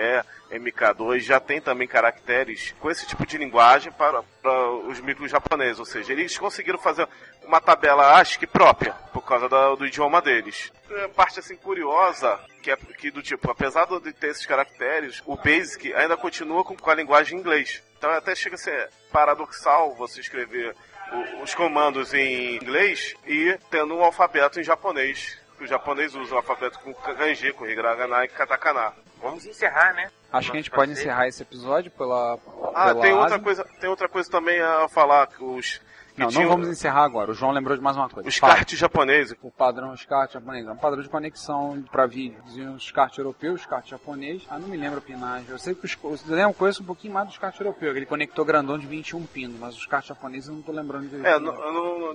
[0.50, 5.78] MK2, já tem também caracteres com esse tipo de linguagem para, para os micros japoneses.
[5.78, 7.06] Ou seja, eles conseguiram fazer
[7.44, 10.72] uma tabela ASCII própria, por causa da- do idioma deles.
[11.14, 15.92] Parte assim curiosa, que é que do tipo, apesar de ter esses caracteres, o Basic
[15.94, 17.82] ainda continua com, com a linguagem em inglês.
[17.98, 20.74] Então até chega a ser paradoxal você escrever
[21.12, 25.38] o- os comandos em inglês e tendo um alfabeto em japonês.
[25.60, 28.92] O japonês usa o alfabeto com kanji, com hiragana e katakana.
[29.20, 30.10] Vamos encerrar, né?
[30.32, 32.38] Acho que a gente pode encerrar esse episódio pela.
[32.74, 35.80] Ah, pela tem outra coisa, tem outra coisa também a falar que os
[36.16, 37.30] Não, não vamos encerrar agora.
[37.30, 38.28] O João lembrou de mais uma coisa.
[38.28, 39.36] os kart japoneses.
[39.42, 40.66] O padrão SCART japonês.
[40.66, 42.40] É um padrão de conexão para vídeo.
[42.44, 44.46] Diziam os SCART europeu, os SCART japonês.
[44.50, 45.46] Ah, não me lembro a pinagem.
[45.48, 45.96] Eu sei que os,
[46.28, 47.90] eu conheço um pouquinho mais do SCART europeu.
[47.90, 49.58] Aquele conector grandão de 21 pinos.
[49.58, 51.38] Mas os SCART japoneses eu não tô lembrando de É,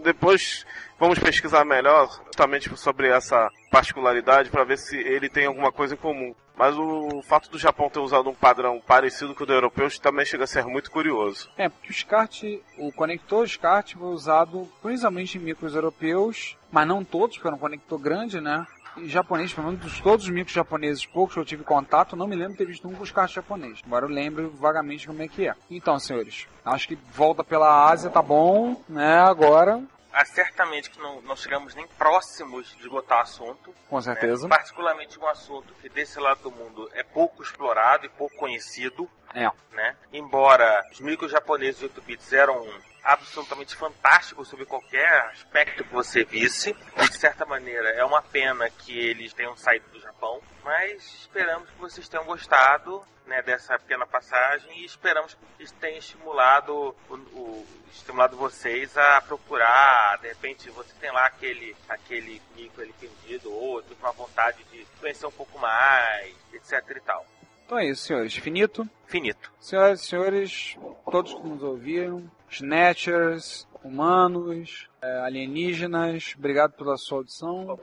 [0.04, 0.66] depois
[1.00, 5.98] vamos pesquisar melhor justamente sobre essa particularidade para ver se ele tem alguma coisa em
[5.98, 6.34] comum.
[6.58, 10.26] Mas o fato do Japão ter usado um padrão parecido com o do europeu também
[10.26, 11.50] chega a ser muito curioso.
[11.58, 12.44] É, porque o SCART,
[12.78, 17.60] o conector SCART foi usado principalmente em micros europeus, mas não todos, porque era um
[17.60, 18.66] conector grande, né?
[18.98, 22.28] E japonês, pelo menos dos todos os micros japoneses, poucos que eu tive contato, não
[22.28, 23.82] me lembro de ter visto um com SCART japonês.
[23.86, 25.54] Embora eu lembre vagamente como é que é.
[25.70, 29.20] Então, senhores, acho que volta pela Ásia, tá bom, né?
[29.20, 33.76] Agora, Ah, certamente que não, não chegamos nem próximos de esgotar assunto.
[33.90, 34.02] com né?
[34.02, 34.48] certeza.
[34.48, 39.10] Particularmente um assunto que desse lado do mundo é pouco explorado e pouco conhecido.
[39.34, 39.52] É.
[39.76, 39.94] Né?
[40.14, 42.66] Embora os micros japoneses de 8 bits eram
[43.06, 46.76] absolutamente fantástico sobre qualquer aspecto que você visse.
[46.98, 51.70] E, de certa maneira, é uma pena que eles tenham saído do Japão, mas esperamos
[51.70, 57.14] que vocês tenham gostado né, dessa pequena passagem e esperamos que isso tenha estimulado, o,
[57.16, 63.52] o- estimulado vocês a procurar, de repente você tem lá aquele, aquele mico ali perdido,
[63.52, 67.26] ou outro com a vontade de conhecer um pouco mais, etc e tal.
[67.66, 68.36] Então é isso, senhores.
[68.36, 68.88] Finito.
[69.08, 69.52] Finito.
[69.60, 70.78] Senhoras e senhores,
[71.10, 77.78] todos que nos ouviram, Snatchers, humanos, é, alienígenas, obrigado pela sua audição.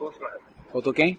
[0.73, 1.19] Faltou quem?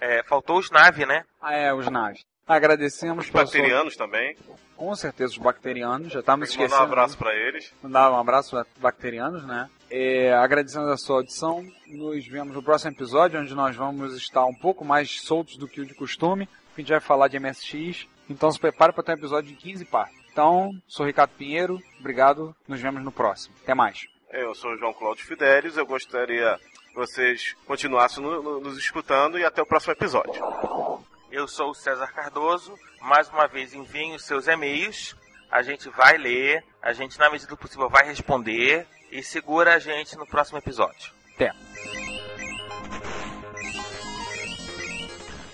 [0.00, 1.24] É, faltou os nave, né?
[1.40, 2.24] Ah, é, os naves.
[2.46, 4.36] Agradecemos Os pela sua- bacterianos também.
[4.76, 6.10] Com certeza, os bacterianos.
[6.12, 6.72] Já estávamos esquecendo.
[6.72, 7.72] mandar um abraço pra eles.
[7.82, 9.68] Mandar um abraço a bacterianos, né?
[9.90, 11.64] É, agradecemos a sua audição.
[11.86, 15.80] Nos vemos no próximo episódio, onde nós vamos estar um pouco mais soltos do que
[15.80, 16.48] o de costume.
[16.76, 18.08] A gente vai falar de MSX.
[18.28, 20.18] Então se prepare para ter um episódio de 15 partes.
[20.30, 21.78] Então, sou Ricardo Pinheiro.
[21.98, 22.54] Obrigado.
[22.68, 23.54] Nos vemos no próximo.
[23.62, 24.00] Até mais.
[24.32, 25.76] Eu sou o João Cláudio Fidelis.
[25.76, 26.56] Eu gostaria
[26.88, 30.40] que vocês continuassem no- no- nos escutando e até o próximo episódio.
[31.32, 32.74] Eu sou o César Cardoso.
[33.02, 35.16] Mais uma vez, enviem os seus e-mails.
[35.50, 38.86] A gente vai ler, a gente, na medida do possível, vai responder.
[39.10, 41.10] E segura a gente no próximo episódio.
[41.34, 41.50] Até.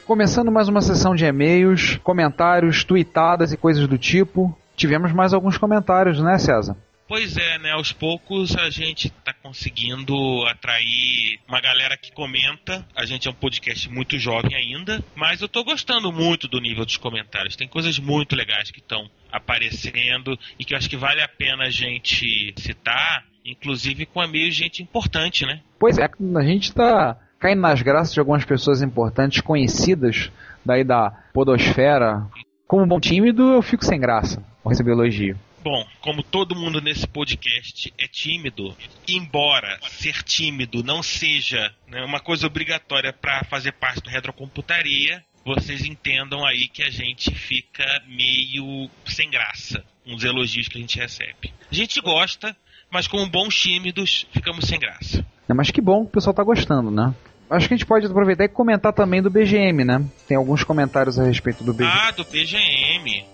[0.06, 4.56] Começando mais uma sessão de e-mails, comentários, tweetadas e coisas do tipo.
[4.76, 6.76] Tivemos mais alguns comentários, né, César?
[7.08, 7.70] Pois é, né?
[7.70, 10.14] Aos poucos a gente tá conseguindo
[10.48, 12.84] atrair uma galera que comenta.
[12.96, 16.84] A gente é um podcast muito jovem ainda, mas eu tô gostando muito do nível
[16.84, 17.54] dos comentários.
[17.54, 21.64] Tem coisas muito legais que estão aparecendo e que eu acho que vale a pena
[21.64, 25.60] a gente citar, inclusive com e-mail de gente importante, né?
[25.78, 30.30] Pois é, a gente tá caindo nas graças de algumas pessoas importantes, conhecidas
[30.64, 32.26] daí da podosfera.
[32.66, 35.38] Como bom tímido, eu fico sem graça ao receber elogio.
[35.62, 38.76] Bom, como todo mundo nesse podcast é tímido,
[39.08, 45.84] embora ser tímido não seja né, uma coisa obrigatória para fazer parte do retrocomputaria, vocês
[45.84, 51.52] entendam aí que a gente fica meio sem graça os elogios que a gente recebe.
[51.70, 52.56] A gente gosta,
[52.90, 55.24] mas como bons tímidos, ficamos sem graça.
[55.48, 57.12] É, Mas que bom que o pessoal tá gostando, né?
[57.48, 60.04] Acho que a gente pode aproveitar e comentar também do BGM, né?
[60.26, 61.92] Tem alguns comentários a respeito do BGM.
[61.92, 63.24] Ah, do BGM.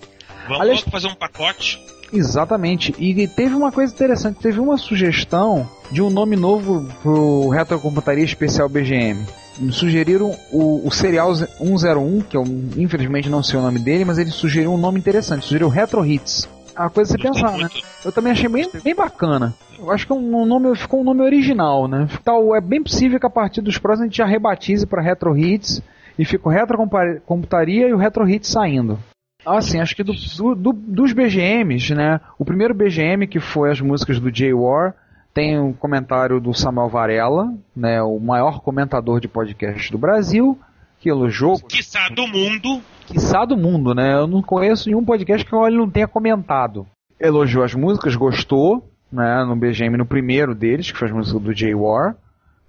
[0.46, 1.80] Vamos Aliás- fazer um pacote.
[2.12, 2.94] Exatamente.
[2.98, 8.68] E teve uma coisa interessante, teve uma sugestão de um nome novo pro Retrocomputaria Especial
[8.68, 9.24] BGM.
[9.58, 12.44] Me Sugeriram o, o Serial 101, que eu
[12.76, 16.48] infelizmente não sei o nome dele, mas ele sugeriu um nome interessante, sugeriu Retro Hits.
[16.74, 17.68] A coisa é você pensar, né?
[18.04, 19.54] Eu também achei bem, bem bacana.
[19.78, 22.08] Eu acho que é um nome, ficou um nome original, né?
[22.20, 25.36] Então, é bem possível que a partir dos próximos a gente já rebatize para Retro
[25.36, 25.82] Hits
[26.18, 28.98] e fica o Retrocomputaria e o Retro Hits saindo.
[29.44, 32.20] Ah, sim, acho que do, do- do- dos BGMs, né?
[32.38, 34.94] O primeiro BGM, que foi as músicas do J-War,
[35.34, 38.00] tem um comentário do Samuel Varela, né?
[38.02, 40.58] O maior comentador de podcast do Brasil,
[41.00, 42.80] que elogiou, Quiçá do mundo.
[43.06, 44.14] quiçá do mundo, né?
[44.14, 46.86] Eu não conheço nenhum podcast que ele não tenha comentado.
[47.18, 49.44] Elogiou as músicas, gostou, né?
[49.44, 52.14] No BGM, no primeiro deles, que foi as músicas do J-War.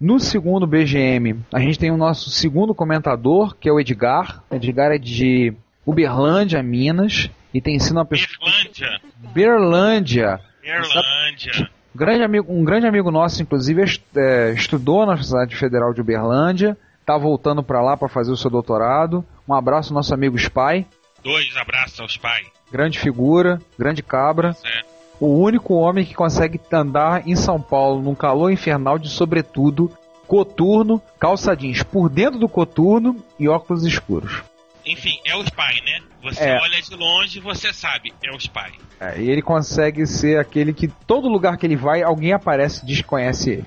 [0.02, 4.42] No segundo BGM, a gente tem o nosso segundo comentador, que é o Edgar.
[4.50, 5.54] O Edgar é de
[5.86, 8.30] Uberlândia, Minas, e tem sido uma pessoa.
[8.42, 9.02] Irlândia.
[9.34, 10.40] Berlândia.
[10.64, 11.70] Irlândia.
[11.96, 13.84] Grande amigo, um grande amigo nosso, inclusive,
[14.16, 18.50] é, estudou na Universidade Federal de Uberlândia, está voltando para lá para fazer o seu
[18.50, 19.24] doutorado.
[19.48, 20.88] Um abraço ao nosso amigo Spy,
[21.24, 22.48] Dois abraços aos pais.
[22.72, 24.56] grande figura, grande cabra.
[24.66, 24.82] É.
[25.20, 29.90] O único homem que consegue andar em São Paulo num calor infernal de sobretudo,
[30.28, 34.44] coturno, calça jeans por dentro do coturno e óculos escuros.
[35.34, 36.00] É o Spy, né?
[36.22, 36.60] Você É.
[36.60, 38.72] olha de longe e você sabe, é o Spy.
[39.00, 42.86] É, e ele consegue ser aquele que todo lugar que ele vai, alguém aparece e
[42.86, 43.66] diz que conhece ele.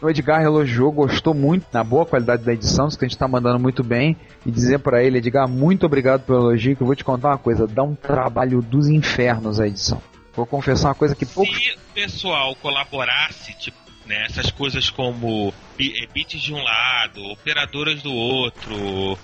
[0.00, 3.26] O Edgar elogiou, gostou muito na boa qualidade da edição, isso que a gente tá
[3.26, 4.16] mandando muito bem.
[4.46, 7.38] E dizer pra ele, Edgar, muito obrigado pelo elogio, que eu vou te contar uma
[7.38, 10.00] coisa, dá um trabalho dos infernos a edição.
[10.34, 11.56] Vou confessar uma coisa que poucos.
[11.56, 18.02] Se o pessoal colaborasse, tipo, né, essas coisas como eh, bits de um lado, operadoras
[18.02, 19.16] do outro,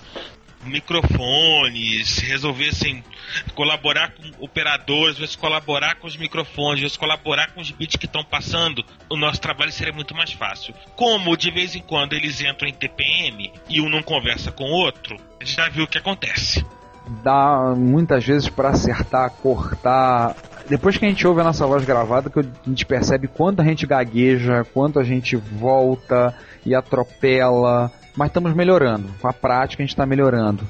[0.63, 3.03] microfones, resolvessem
[3.55, 8.23] colaborar com operadores, vezes colaborar com os microfones, vezes colaborar com os bits que estão
[8.23, 10.73] passando, o nosso trabalho seria muito mais fácil.
[10.95, 14.73] Como de vez em quando eles entram em TPM e um não conversa com o
[14.73, 16.65] outro, a gente já viu o que acontece.
[17.23, 20.35] dá muitas vezes pra acertar, cortar.
[20.67, 23.65] Depois que a gente ouve a nossa voz gravada, que a gente percebe quanto a
[23.65, 27.91] gente gagueja, quanto a gente volta e atropela.
[28.15, 29.09] Mas estamos melhorando.
[29.21, 30.63] Com a prática a gente está melhorando.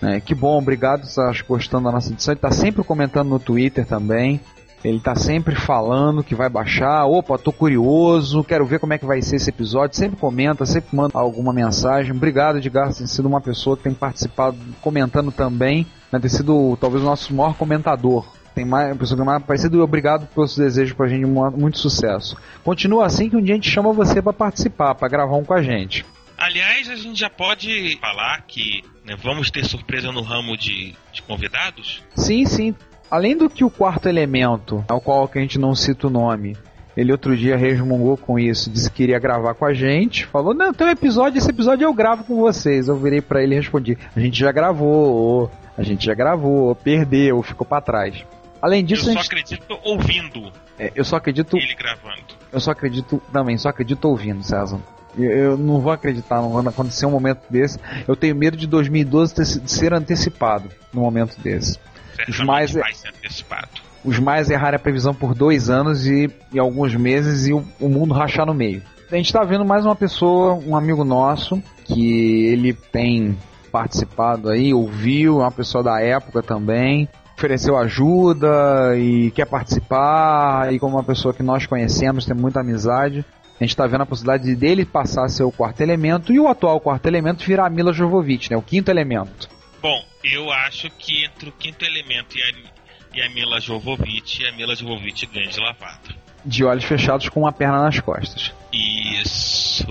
[0.00, 0.20] né?
[0.20, 2.32] que bom, obrigado, estás gostando da nossa edição.
[2.32, 4.40] Ele está sempre comentando no Twitter também.
[4.82, 7.06] Ele tá sempre falando que vai baixar.
[7.06, 9.96] Opa, tô curioso, quero ver como é que vai ser esse episódio.
[9.96, 12.12] Sempre comenta, sempre manda alguma mensagem.
[12.12, 15.86] Obrigado, Edgar, ter sido uma pessoa que tem participado, comentando também.
[16.12, 18.26] Né, ter sido talvez o nosso maior comentador.
[18.54, 22.36] Tem mais, pessoa que mais parecido obrigado pelos desejos pra gente, mu- muito sucesso.
[22.62, 25.54] Continua assim que um dia a gente chama você pra participar, pra gravar um com
[25.54, 26.04] a gente.
[26.44, 31.22] Aliás, a gente já pode falar que né, vamos ter surpresa no ramo de, de
[31.22, 32.02] convidados?
[32.14, 32.74] Sim, sim.
[33.10, 36.54] Além do que o quarto elemento, ao qual a gente não cita o nome,
[36.94, 40.74] ele outro dia resmungou com isso, disse que iria gravar com a gente, falou, não,
[40.74, 42.88] tem um episódio, esse episódio eu gravo com vocês.
[42.88, 47.42] Eu virei pra ele e respondi, a gente já gravou, a gente já gravou, perdeu,
[47.42, 48.22] ficou pra trás.
[48.60, 52.34] Além Eu disso, só a gente, acredito ouvindo é, eu só acredito, ele gravando.
[52.52, 54.78] eu só acredito, também, só acredito ouvindo, César.
[55.16, 57.78] Eu, não vou acreditar, não vai acontecer um momento desse.
[58.06, 61.78] Eu tenho medo de 2012 ter, de ser antecipado num momento desse.
[62.16, 63.68] Certamente mais- vai ser antecipado.
[64.04, 67.88] os mais errarem a previsão por dois anos e, e alguns meses e o, o
[67.88, 68.82] mundo rachar no meio.
[69.10, 73.36] A gente está vendo mais uma pessoa, um amigo nosso, que ele tem
[73.70, 80.78] participado aí, ouviu, é uma pessoa da época também, ofereceu ajuda e quer participar, e
[80.78, 83.24] como uma pessoa que nós conhecemos, tem muita amizade,
[83.60, 86.48] a gente está vendo a possibilidade dele passar a ser o quarto elemento e o
[86.48, 89.48] atual quarto elemento virar a Mila Jovovich, né, o quinto elemento.
[89.80, 94.52] Bom, eu acho que entre o quinto elemento e a, e a Mila Jovovich, a
[94.52, 96.24] Mila Jovovich ganha de lavada.
[96.44, 98.52] De olhos fechados com uma perna nas costas.
[98.72, 99.86] Isso.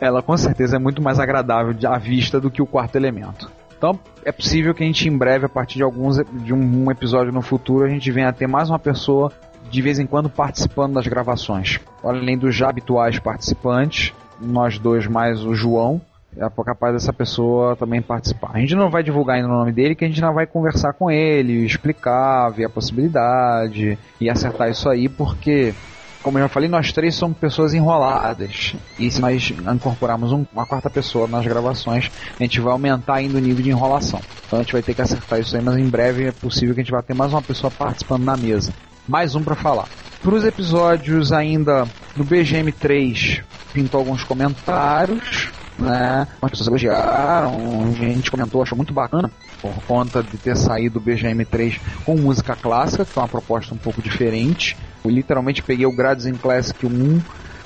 [0.00, 3.50] ela com certeza é muito mais agradável à vista do que o quarto elemento.
[3.76, 6.90] Então é possível que a gente em breve, a partir de alguns de um, um
[6.90, 9.30] episódio no futuro, a gente venha a ter mais uma pessoa
[9.74, 11.80] de vez em quando participando das gravações.
[12.02, 16.00] Além dos já habituais participantes, nós dois mais o João,
[16.36, 18.52] é capaz dessa pessoa também participar.
[18.54, 20.92] A gente não vai divulgar ainda o nome dele, que a gente não vai conversar
[20.92, 25.74] com ele, explicar, ver a possibilidade e acertar isso aí, porque
[26.22, 28.74] como eu já falei, nós três somos pessoas enroladas.
[28.98, 33.36] E se nós incorporarmos um- uma quarta pessoa nas gravações, a gente vai aumentar ainda
[33.38, 34.20] o nível de enrolação.
[34.46, 36.80] Então a gente vai ter que acertar isso aí, mas em breve é possível que
[36.80, 38.72] a gente vai ter mais uma pessoa participando na mesa.
[39.06, 39.88] Mais um para falar.
[40.22, 41.86] Para os episódios ainda
[42.16, 43.42] do BGM3,
[43.72, 45.50] pintou alguns comentários.
[45.78, 46.26] Né?
[46.40, 49.30] As pessoas elogiaram, a gente comentou, achou muito bacana
[49.60, 53.78] por conta de ter saído o BGM3 com música clássica, que é uma proposta um
[53.78, 54.76] pouco diferente.
[55.04, 57.20] Eu literalmente peguei o Grades in Classic 1,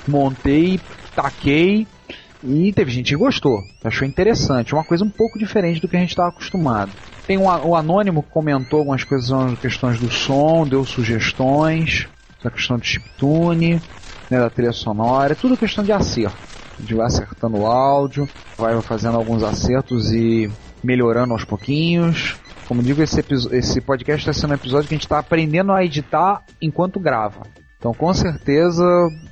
[0.07, 0.79] montei,
[1.15, 1.87] taquei
[2.43, 5.99] e teve gente que gostou, achou interessante, uma coisa um pouco diferente do que a
[5.99, 6.91] gente estava acostumado.
[7.27, 12.07] Tem um, o Anônimo comentou algumas coisas, questões do som, deu sugestões,
[12.43, 13.81] da questão de chiptune,
[14.29, 16.37] né, da trilha sonora, é tudo questão de acerto.
[16.77, 18.27] A gente vai acertando o áudio,
[18.57, 20.49] vai fazendo alguns acertos e
[20.81, 22.37] melhorando aos pouquinhos.
[22.67, 25.83] Como digo, esse, esse podcast está sendo um episódio que a gente está aprendendo a
[25.83, 27.41] editar enquanto grava.
[27.79, 28.83] Então, com certeza,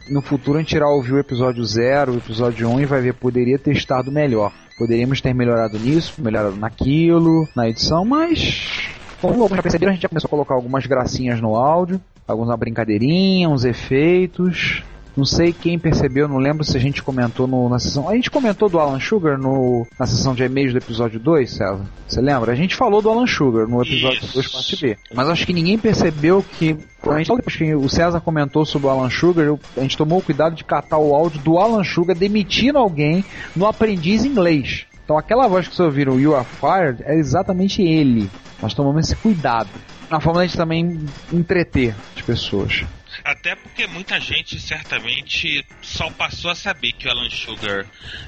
[0.10, 3.02] no futuro a gente irá ouvir o episódio 0, o episódio 1 um, e vai
[3.02, 4.54] ver, poderia ter estado melhor.
[4.78, 8.90] Poderíamos ter melhorado nisso, melhorado naquilo, na edição, mas
[9.20, 12.56] como alguns já perceberam, a gente já começou a colocar algumas gracinhas no áudio, alguma
[12.56, 14.82] brincadeirinha, uns efeitos.
[15.18, 18.08] Não sei quem percebeu, não lembro se a gente comentou no- na sessão.
[18.08, 21.82] A gente comentou do Alan Sugar no, na sessão de e-mails do episódio 2, César?
[22.08, 22.52] Você lembra?
[22.52, 24.34] A gente falou do Alan Sugar no episódio Isso.
[24.36, 24.96] 2 parte B.
[25.16, 26.78] Mas acho que ninguém percebeu que.
[27.10, 30.20] A gente, depois que o César comentou sobre o Alan Sugar, eu- a gente tomou
[30.20, 34.86] o cuidado de catar o áudio do Alan Sugar demitindo alguém no aprendiz inglês.
[35.04, 38.30] Então aquela voz que vocês ouviram, You Are Fired, é exatamente ele.
[38.62, 39.70] Nós tomamos esse cuidado.
[40.12, 41.00] Uma forma de a gente também
[41.34, 42.86] entreter as pessoas.
[43.24, 47.86] Até porque muita gente certamente só passou a saber que o Alan Sugar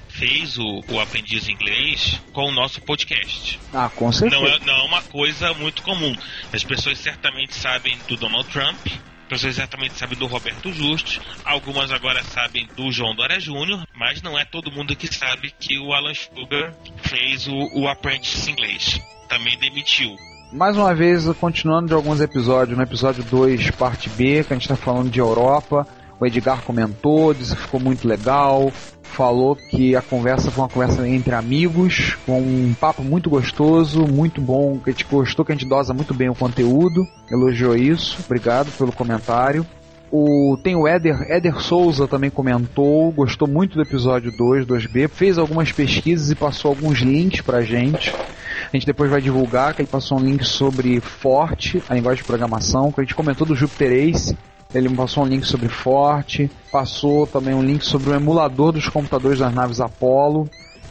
[0.10, 3.60] fez o, o aprendiz inglês com o nosso podcast.
[3.74, 4.42] Ah, com certeza.
[4.42, 6.16] Não é, não é uma coisa muito comum.
[6.52, 11.92] As pessoas certamente sabem do Donald Trump, as pessoas certamente sabem do Roberto Justus, algumas
[11.92, 15.94] agora sabem do João Dória Júnior, mas não é todo mundo que sabe que o
[15.94, 16.74] Alan Sugar
[17.04, 19.00] fez o, o aprendiz inglês.
[19.28, 20.18] Também demitiu.
[20.52, 24.64] Mais uma vez, continuando de alguns episódios, no episódio 2, parte B, que a gente
[24.64, 25.86] está falando de Europa,
[26.20, 28.72] o Edgar comentou, disse que ficou muito legal,
[29.04, 34.42] falou que a conversa foi uma conversa entre amigos, com um papo muito gostoso, muito
[34.42, 38.18] bom, que a gente gostou, que a gente dosa muito bem o conteúdo, elogiou isso,
[38.26, 39.64] obrigado pelo comentário.
[40.12, 45.38] O, tem o Éder, Éder Souza também comentou, gostou muito do episódio 2, 2B, fez
[45.38, 48.12] algumas pesquisas e passou alguns links pra gente.
[48.12, 52.28] A gente depois vai divulgar que ele passou um link sobre Forte, a linguagem de
[52.28, 54.38] programação, que a gente comentou do Jupyter Ace.
[54.74, 59.40] Ele passou um link sobre Forte, passou também um link sobre o emulador dos computadores
[59.40, 60.50] das naves Apollo,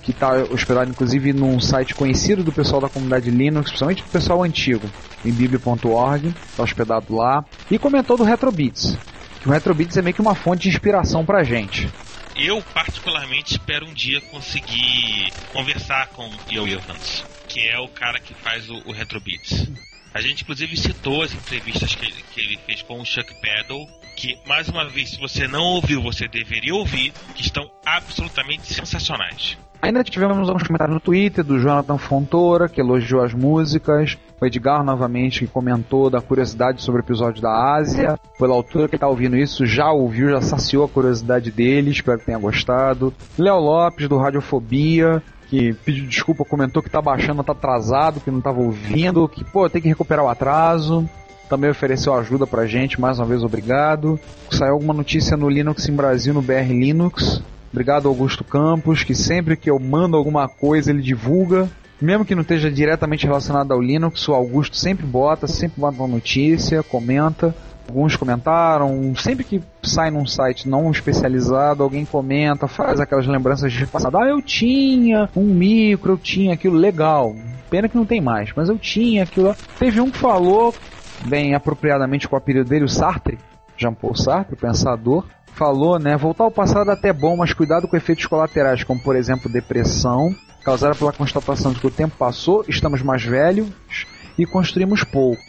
[0.09, 4.43] que está hospedado inclusive num site conhecido do pessoal da comunidade Linux, principalmente do pessoal
[4.43, 4.89] antigo,
[5.23, 8.97] em biblio.org, está hospedado lá, e comentou do Retrobits,
[9.43, 11.87] que o Retrobits é meio que uma fonte de inspiração pra gente.
[12.35, 18.33] Eu, particularmente, espero um dia conseguir conversar com Yo Evans, que é o cara que
[18.33, 19.69] faz o, o Retrobits.
[20.15, 23.85] A gente, inclusive, citou as entrevistas que, ele- que ele fez com o Chuck Peddle,
[24.17, 29.59] que, mais uma vez, se você não ouviu, você deveria ouvir, que estão absolutamente sensacionais.
[29.81, 34.19] Ainda tivemos alguns comentários no Twitter do Jonathan Fontoura, que elogiou as músicas.
[34.41, 38.19] O Edgar, novamente, que comentou da curiosidade sobre o episódio da Ásia.
[38.39, 41.91] Pela altura que ele tá ouvindo isso, já ouviu, já saciou a curiosidade dele.
[41.91, 43.15] Espero que tenha gostado.
[43.39, 48.41] Léo Lopes, do Radiofobia, que pediu desculpa, comentou que tá baixando, tá atrasado, que não
[48.41, 51.09] tava ouvindo, que, pô, tem que recuperar o atraso.
[51.49, 54.21] Também ofereceu ajuda pra gente, mais uma vez obrigado.
[54.51, 57.43] Saiu alguma notícia no Linux em Brasil, no BR Linux.
[57.79, 61.71] Obrigado, Augusto Campos, que sempre que eu mando alguma coisa ele divulga.
[62.03, 66.09] Mesmo que não esteja diretamente relacionado ao Linux, o Augusto sempre bota, sempre bota uma
[66.09, 67.55] notícia, comenta.
[67.87, 73.87] Alguns comentaram, sempre que sai num site não especializado, alguém comenta, faz aquelas lembranças de
[73.87, 74.19] passado.
[74.19, 77.33] Ah, eu tinha um micro, eu tinha aquilo legal.
[77.71, 79.55] Pena que não tem mais, mas eu tinha aquilo.
[79.79, 80.75] Teve um que falou,
[81.27, 83.39] bem apropriadamente com o apelido dele, o Sartre,
[83.77, 85.25] Jean-Paul Sartre, o pensador,
[85.59, 86.17] falou, né?
[86.17, 90.35] Voltar ao passado é até bom, mas cuidado com efeitos colaterais, como por exemplo depressão,
[90.65, 93.69] causada pela constatação de que o tempo passou, estamos mais velhos
[94.39, 95.43] e construímos pouco.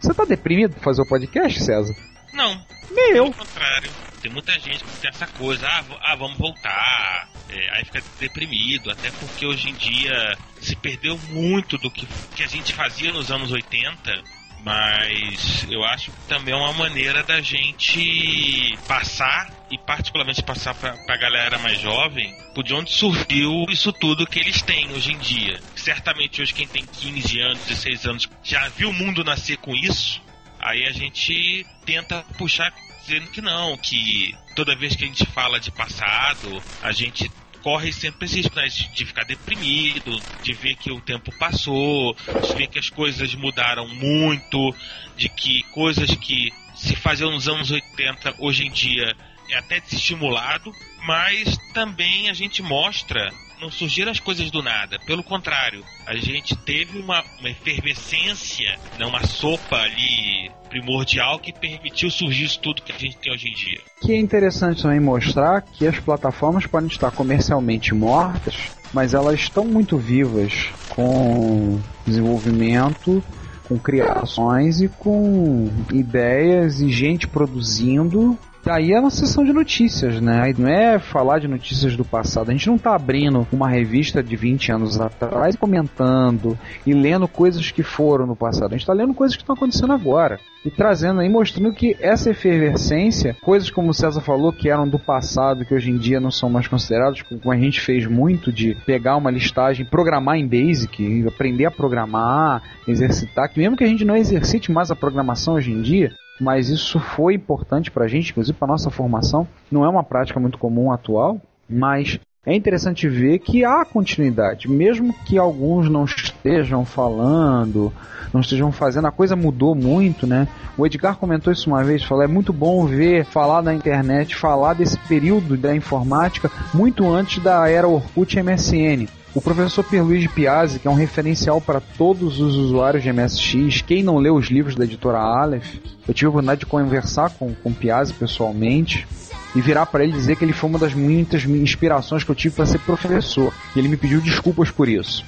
[0.00, 1.94] Você tá deprimido por fazer o podcast, César?
[2.32, 3.30] Não, Nem eu.
[3.30, 3.90] Pelo contrário,
[4.20, 8.90] tem muita gente que tem essa coisa, ah, ah, vamos voltar, é, aí fica deprimido,
[8.90, 13.30] até porque hoje em dia se perdeu muito do que, que a gente fazia nos
[13.30, 14.22] anos 80,
[14.64, 20.92] mas eu acho que também é uma maneira da gente passar, e particularmente passar pra,
[21.04, 25.18] pra galera mais jovem, por de onde surgiu isso tudo que eles têm hoje em
[25.18, 25.60] dia.
[25.74, 30.22] Certamente hoje quem tem 15 anos, 16 anos, já viu o mundo nascer com isso,
[30.64, 35.60] Aí a gente tenta puxar dizendo que não, que toda vez que a gente fala
[35.60, 37.30] de passado, a gente
[37.64, 42.14] corre sempre esse risco né, de de ficar deprimido, de ver que o tempo passou,
[42.38, 44.74] de ver que as coisas mudaram muito,
[45.16, 49.16] de que coisas que se faziam nos anos 80 hoje em dia
[49.48, 50.70] é até desestimulado,
[51.06, 53.32] mas também a gente mostra
[53.64, 54.98] não surgiram as coisas do nada.
[55.06, 62.10] Pelo contrário, a gente teve uma, uma efervescência, né, uma sopa ali primordial que permitiu
[62.10, 63.80] surgir isso tudo que a gente tem hoje em dia.
[64.02, 68.54] que é interessante também mostrar que as plataformas podem estar comercialmente mortas,
[68.92, 73.24] mas elas estão muito vivas com desenvolvimento,
[73.66, 78.38] com criações e com ideias e gente produzindo.
[78.64, 80.40] Daí é uma sessão de notícias, né?
[80.40, 82.48] Aí Não é falar de notícias do passado.
[82.48, 87.70] A gente não está abrindo uma revista de 20 anos atrás comentando e lendo coisas
[87.70, 88.68] que foram no passado.
[88.68, 92.30] A gente está lendo coisas que estão acontecendo agora e trazendo aí, mostrando que essa
[92.30, 96.30] efervescência, coisas como o César falou, que eram do passado, que hoje em dia não
[96.30, 101.26] são mais considerados, como a gente fez muito de pegar uma listagem, programar em Basic,
[101.28, 105.70] aprender a programar, exercitar, que mesmo que a gente não exercite mais a programação hoje
[105.70, 110.02] em dia, mas isso foi importante pra gente, inclusive para nossa formação, não é uma
[110.02, 116.04] prática muito comum atual, mas é interessante ver que há continuidade, mesmo que alguns não
[116.04, 117.92] estejam falando,
[118.32, 120.46] não estejam fazendo, a coisa mudou muito, né?
[120.76, 124.74] O Edgar comentou isso uma vez, falou, é muito bom ver, falar da internet, falar
[124.74, 129.23] desse período da informática muito antes da era Orkut e MSN.
[129.34, 134.00] O professor Pierluigi Piazzi, que é um referencial para todos os usuários de MSX, quem
[134.00, 135.74] não leu os livros da editora Aleph,
[136.06, 139.04] eu tive a oportunidade de conversar com, o Piazzi pessoalmente
[139.52, 142.54] e virar para ele dizer que ele foi uma das muitas inspirações que eu tive
[142.54, 143.52] para ser professor.
[143.74, 145.24] E ele me pediu desculpas por isso.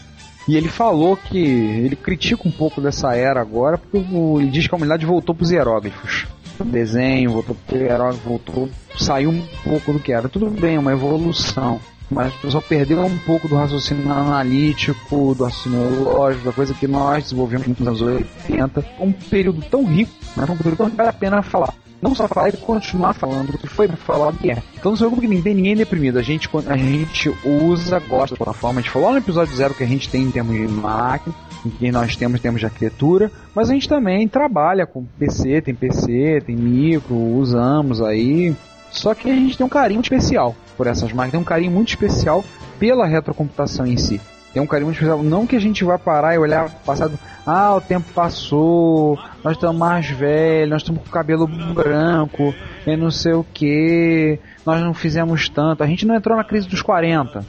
[0.47, 4.75] E ele falou que ele critica um pouco dessa era agora, porque ele diz que
[4.75, 6.29] a humanidade voltou para os hieróglifos.
[6.65, 10.29] Desenho, voltou para o hieróglifo, voltou, saiu um pouco do que era.
[10.29, 11.81] Tudo bem, é uma evolução.
[12.11, 16.87] Mas o pessoal perdeu um pouco do raciocínio analítico, do raciocínio lógico, da coisa que
[16.87, 18.85] nós desenvolvemos nos anos 80.
[19.01, 20.45] Um período tão rico, né?
[20.45, 21.75] um período que vale a pena falar.
[22.01, 24.63] Não só falar e continuar falando do que foi pra falar o que é.
[24.75, 26.19] Então não se preocupe que tem ninguém deprimido.
[26.19, 28.81] A gente, a gente usa, gosta da plataforma.
[28.81, 31.35] A gente falou no episódio zero que a gente tem em termos de máquina,
[31.65, 35.63] em que nós temos em termos de arquitetura, mas a gente também trabalha com PC,
[35.63, 38.55] tem PC, tem micro, usamos aí.
[38.91, 41.89] Só que a gente tem um carinho especial por essas máquinas, tem um carinho muito
[41.89, 42.45] especial
[42.79, 44.21] pela retrocomputação em si.
[44.53, 45.23] Tem um carinho muito especial.
[45.23, 49.77] Não que a gente vá parar e olhar passado, ah, o tempo passou, nós estamos
[49.77, 52.55] mais velhos, nós estamos com o cabelo branco,
[52.87, 55.83] e não sei o que, nós não fizemos tanto.
[55.83, 57.45] A gente não entrou na crise dos 40.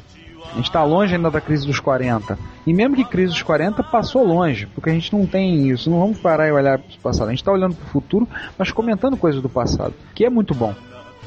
[0.52, 2.38] A gente está longe ainda da crise dos 40.
[2.66, 5.90] E mesmo que crise dos 40 passou longe, porque a gente não tem isso.
[5.90, 7.28] Não vamos parar e olhar para o passado.
[7.28, 8.28] A gente está olhando para o futuro,
[8.58, 10.74] mas comentando coisas do passado, que é muito bom.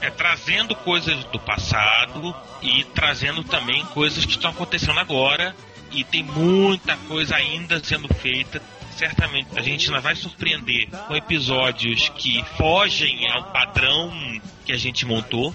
[0.01, 5.55] É trazendo coisas do passado e trazendo também coisas que estão acontecendo agora.
[5.93, 8.63] E tem muita coisa ainda sendo feita.
[8.97, 14.13] Certamente a gente ainda vai surpreender com episódios que fogem ao padrão
[14.65, 15.55] que a gente montou.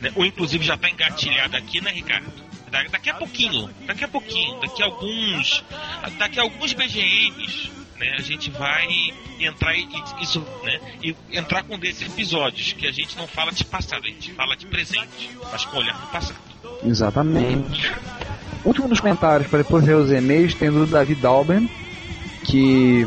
[0.00, 0.12] Né?
[0.14, 2.30] Ou inclusive já está engatilhado aqui, né, Ricardo?
[2.70, 5.64] Da- Daqui a pouquinho, daqui a pouquinho, daqui a alguns,
[6.18, 7.70] daqui a alguns BGMs,
[8.02, 8.88] né, a gente vai
[9.38, 9.88] entrar e,
[10.20, 14.08] isso, né, e entrar com desses episódios que a gente não fala de passado, a
[14.08, 16.40] gente fala de presente, mas com olhar no passado.
[16.84, 17.92] Exatamente.
[18.64, 21.70] Último dos comentários, para depois ler os e-mails, tem do David Dalben,
[22.44, 23.06] que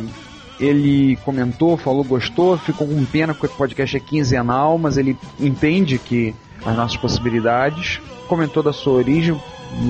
[0.59, 5.99] ele comentou, falou, gostou, ficou com pena porque o podcast é quinzenal, mas ele entende
[5.99, 6.33] que
[6.66, 7.99] as nossas possibilidades.
[8.28, 9.39] Comentou da sua origem,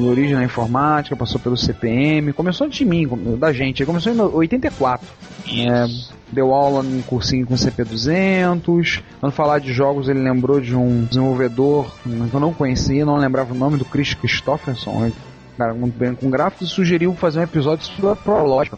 [0.05, 3.07] origem na informática, passou pelo CPM, começou antes de mim,
[3.37, 5.07] da gente, começou em 84.
[5.47, 5.85] É,
[6.31, 9.01] deu aula num cursinho com CP200.
[9.19, 13.53] Quando falar de jogos, ele lembrou de um desenvolvedor que eu não conhecia, não lembrava
[13.53, 15.11] o nome do Chris Christopherson,
[15.57, 18.77] cara, muito bem com gráficos, e sugeriu fazer um episódio sobre Prológica.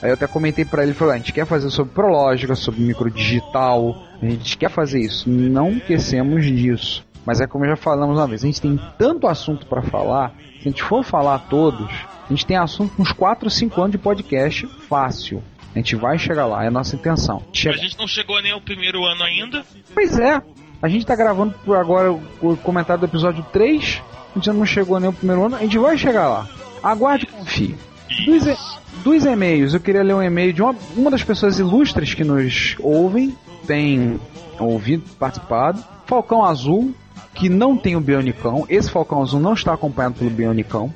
[0.00, 3.96] Aí eu até comentei pra ele, "Ah, a gente quer fazer sobre Prológica, sobre microdigital,
[4.22, 7.07] a gente quer fazer isso, não esquecemos disso.
[7.28, 10.30] Mas é como já falamos uma vez, a gente tem tanto assunto pra falar,
[10.62, 11.86] se a gente for falar todos,
[12.24, 15.42] a gente tem assunto uns 4 ou 5 anos de podcast fácil.
[15.74, 17.42] A gente vai chegar lá, é a nossa intenção.
[17.46, 19.62] A Chega- gente não chegou nem ao primeiro ano ainda,
[19.92, 20.40] Pois é,
[20.80, 24.00] a gente tá gravando por agora o comentário do episódio 3,
[24.34, 26.48] a gente não chegou nem o primeiro ano, a gente vai chegar lá.
[26.82, 27.76] Aguarde e confie.
[28.24, 28.56] Dos, e-
[29.04, 32.74] dos e-mails, eu queria ler um e-mail de uma, uma das pessoas ilustres que nos
[32.80, 34.18] ouvem, tem
[34.58, 35.84] ouvido, participado.
[36.06, 36.94] Falcão Azul,
[37.38, 38.66] que não tem o Bionicão.
[38.68, 40.92] Esse Falcão Azul não está acompanhado pelo Bionicão.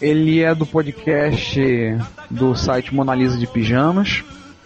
[0.00, 1.58] Ele é do podcast
[2.30, 4.22] do site Mona Lisa de Pijamas,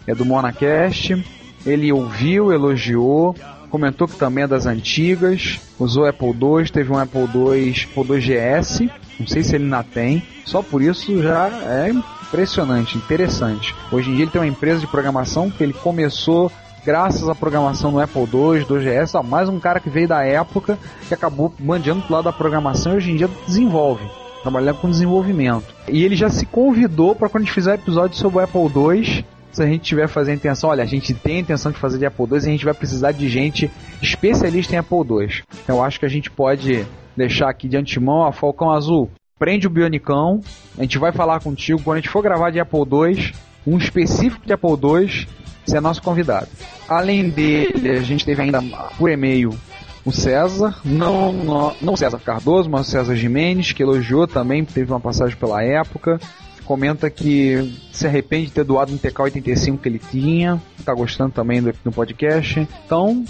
[0.07, 1.25] é do Monacast.
[1.65, 3.37] Ele ouviu, elogiou,
[3.71, 8.21] comentou que também é das antigas, usou Apple II, teve um Apple II, Apple II
[8.21, 8.81] GS,
[9.19, 13.73] não sei se ele ainda tem, só por isso já é impressionante, interessante.
[13.93, 16.51] Hoje em dia ele tem uma empresa de programação que ele começou
[16.85, 20.25] graças à programação no Apple II, do GS, ó, mais um cara que veio da
[20.25, 24.05] época que acabou mandiando pro lado da programação e hoje em dia desenvolve,
[24.43, 25.75] trabalhando com desenvolvimento.
[25.89, 29.25] E ele já se convidou para quando a gente fizer episódio sobre o Apple II,
[29.53, 31.99] se a gente tiver fazer a intenção, olha, a gente tem a intenção de fazer
[31.99, 33.71] de Apple II e a gente vai precisar de gente
[34.01, 35.43] especialista em Apple II.
[35.63, 39.67] Então eu acho que a gente pode deixar aqui de antemão, ó, Falcão Azul, prende
[39.67, 40.41] o Bionicão,
[40.79, 43.33] a gente vai falar contigo quando a gente for gravar de Apple II,
[43.67, 45.27] um específico de Apple II,
[45.65, 46.49] você é nosso convidado.
[46.89, 48.63] Além dele, a gente teve ainda
[48.99, 49.57] por e-mail
[50.05, 55.01] o César, não, não, não César Cardoso, mas César Jimenez, que elogiou também, teve uma
[55.01, 56.21] passagem pela época.
[56.65, 61.63] Comenta que se arrepende de ter doado um TK85 que ele tinha, tá gostando também
[61.63, 62.67] do, do podcast.
[62.85, 63.25] Então,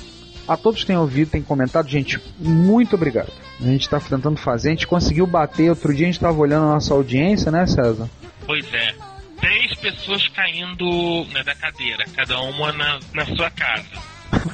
[0.47, 3.33] a todos que têm ouvido, têm comentado, gente, muito obrigado.
[3.61, 5.71] A gente está tentando fazer, a gente conseguiu bater.
[5.71, 8.09] Outro dia a gente estava olhando a nossa audiência, né, César?
[8.47, 9.12] Pois é.
[9.83, 13.85] Pessoas caindo né, da cadeira, cada uma na, na sua casa.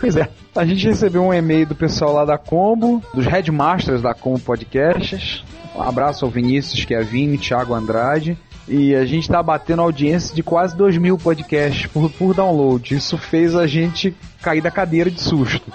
[0.01, 0.29] Pois é.
[0.57, 5.45] A gente recebeu um e-mail do pessoal lá da Combo, dos headmasters da Combo Podcasts.
[5.77, 8.37] Um abraço ao Vinícius, Kevin, Thiago Andrade.
[8.67, 12.95] E a gente tá batendo audiência de quase 2 mil podcasts por, por download.
[12.95, 15.73] Isso fez a gente cair da cadeira de susto.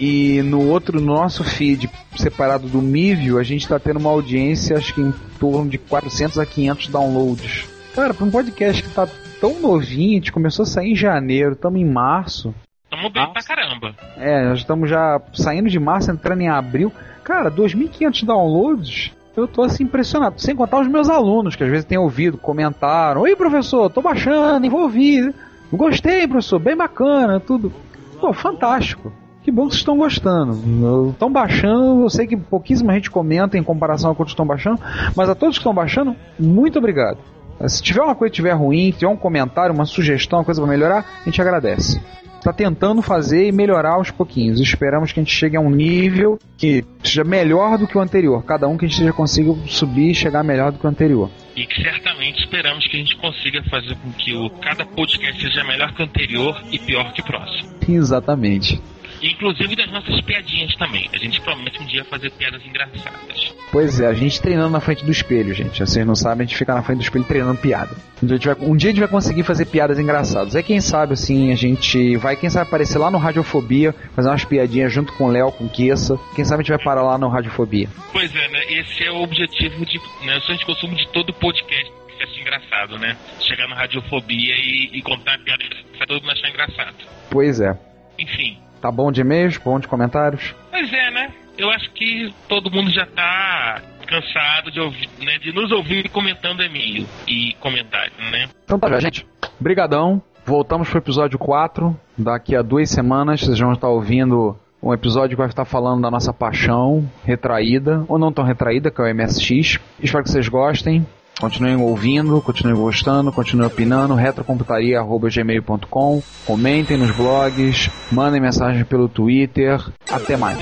[0.00, 4.76] E no outro, no nosso feed separado do Mivio, a gente tá tendo uma audiência,
[4.76, 7.73] acho que em torno de 400 a 500 downloads.
[7.94, 9.06] Cara, pra um podcast que tá
[9.40, 12.52] tão novinho, a gente começou a sair em janeiro, estamos em março.
[12.90, 13.94] Tamo bem pra caramba.
[14.16, 16.92] É, nós estamos já saindo de março, entrando em abril.
[17.22, 19.12] Cara, 2.500 downloads.
[19.36, 20.40] Eu tô assim impressionado.
[20.40, 24.68] Sem contar os meus alunos, que às vezes têm ouvido, comentaram: Oi, professor, tô baixando,
[24.68, 25.32] vou ouvir.
[25.72, 27.72] Gostei, professor, bem bacana, tudo.
[28.20, 29.12] Pô, fantástico.
[29.44, 31.10] Que bom que vocês estão gostando.
[31.10, 34.80] Estão baixando, eu sei que pouquíssima gente comenta em comparação a quantos estão baixando,
[35.14, 37.18] mas a todos que estão baixando, muito obrigado.
[37.66, 40.70] Se tiver uma coisa que tiver ruim, tiver um comentário, uma sugestão, uma coisa para
[40.70, 42.00] melhorar, a gente agradece
[42.44, 44.60] está tentando fazer e melhorar aos pouquinhos.
[44.60, 48.44] Esperamos que a gente chegue a um nível que seja melhor do que o anterior.
[48.44, 51.30] Cada um que a gente seja consiga subir e chegar melhor do que o anterior.
[51.56, 55.64] E que certamente esperamos que a gente consiga fazer com que o, cada podcast seja
[55.64, 57.70] melhor que o anterior e pior que o próximo.
[57.88, 58.80] Exatamente.
[59.24, 61.08] Inclusive das nossas piadinhas também.
[61.12, 63.54] A gente promete um dia fazer piadas engraçadas.
[63.72, 65.80] Pois é, a gente treinando na frente do espelho, gente.
[65.80, 67.96] Vocês não sabem, a gente fica na frente do espelho treinando piada.
[68.22, 70.54] Um dia, a gente vai, um dia a gente vai conseguir fazer piadas engraçadas.
[70.54, 74.44] É quem sabe, assim, a gente vai, quem sabe, aparecer lá no Radiofobia, fazer umas
[74.44, 76.18] piadinhas junto com o Léo, com o Kessa.
[76.36, 77.88] Quem sabe a gente vai parar lá no Radiofobia.
[78.12, 78.60] Pois é, né?
[78.72, 82.98] Esse é o objetivo de, né, o de consumo de todo podcast que seja engraçado,
[82.98, 83.16] né?
[83.40, 85.64] Chegar na radiofobia e, e contar piada
[85.96, 86.94] pra todo mundo achar engraçado.
[87.30, 87.76] Pois é.
[88.18, 88.58] Enfim.
[88.84, 89.56] Tá bom de e-mails?
[89.56, 90.54] Bom de comentários?
[90.70, 91.32] Pois é, né?
[91.56, 96.62] Eu acho que todo mundo já tá cansado de ouvir, né, de nos ouvir comentando
[96.62, 98.50] e-mail e comentário, né?
[98.62, 99.26] Então tá, gente.
[99.58, 100.20] Brigadão.
[100.44, 101.98] Voltamos pro episódio 4.
[102.18, 106.10] Daqui a duas semanas vocês vão estar ouvindo um episódio que vai estar falando da
[106.10, 109.80] nossa paixão retraída, ou não tão retraída, que é o MSX.
[109.98, 111.06] Espero que vocês gostem.
[111.40, 119.80] Continuem ouvindo, continuem gostando, continuem opinando, retrocomputaria.gmail.com Comentem nos blogs, mandem mensagem pelo Twitter.
[120.10, 120.58] Até mais.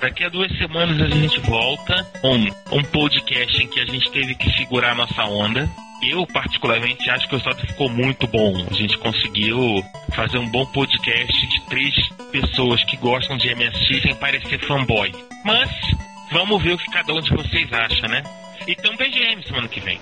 [0.00, 2.34] Daqui a duas semanas a gente volta com
[2.76, 5.68] um podcast em que a gente teve que segurar a nossa onda.
[6.02, 8.56] Eu, particularmente, acho que o resultado ficou muito bom.
[8.70, 9.84] A gente conseguiu
[10.14, 11.94] fazer um bom podcast de três
[12.32, 15.12] pessoas que gostam de MSX sem parecer fanboy.
[15.44, 15.70] Mas,
[16.32, 18.22] vamos ver o que cada um de vocês acha, né?
[18.66, 19.98] E um BGM semana que vem.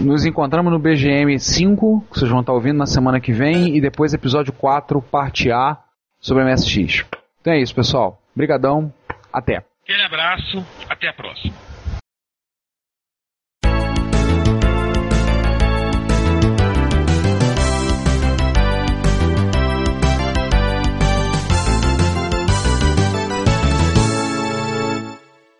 [0.00, 3.80] Nos encontramos no BGM 5, que vocês vão estar ouvindo na semana que vem, e
[3.80, 5.78] depois episódio 4, parte A,
[6.20, 7.04] sobre MSX.
[7.40, 8.20] Então é isso, pessoal.
[8.34, 8.92] Obrigadão.
[9.32, 9.64] Até.
[9.82, 11.54] Aquele abraço, até a próxima.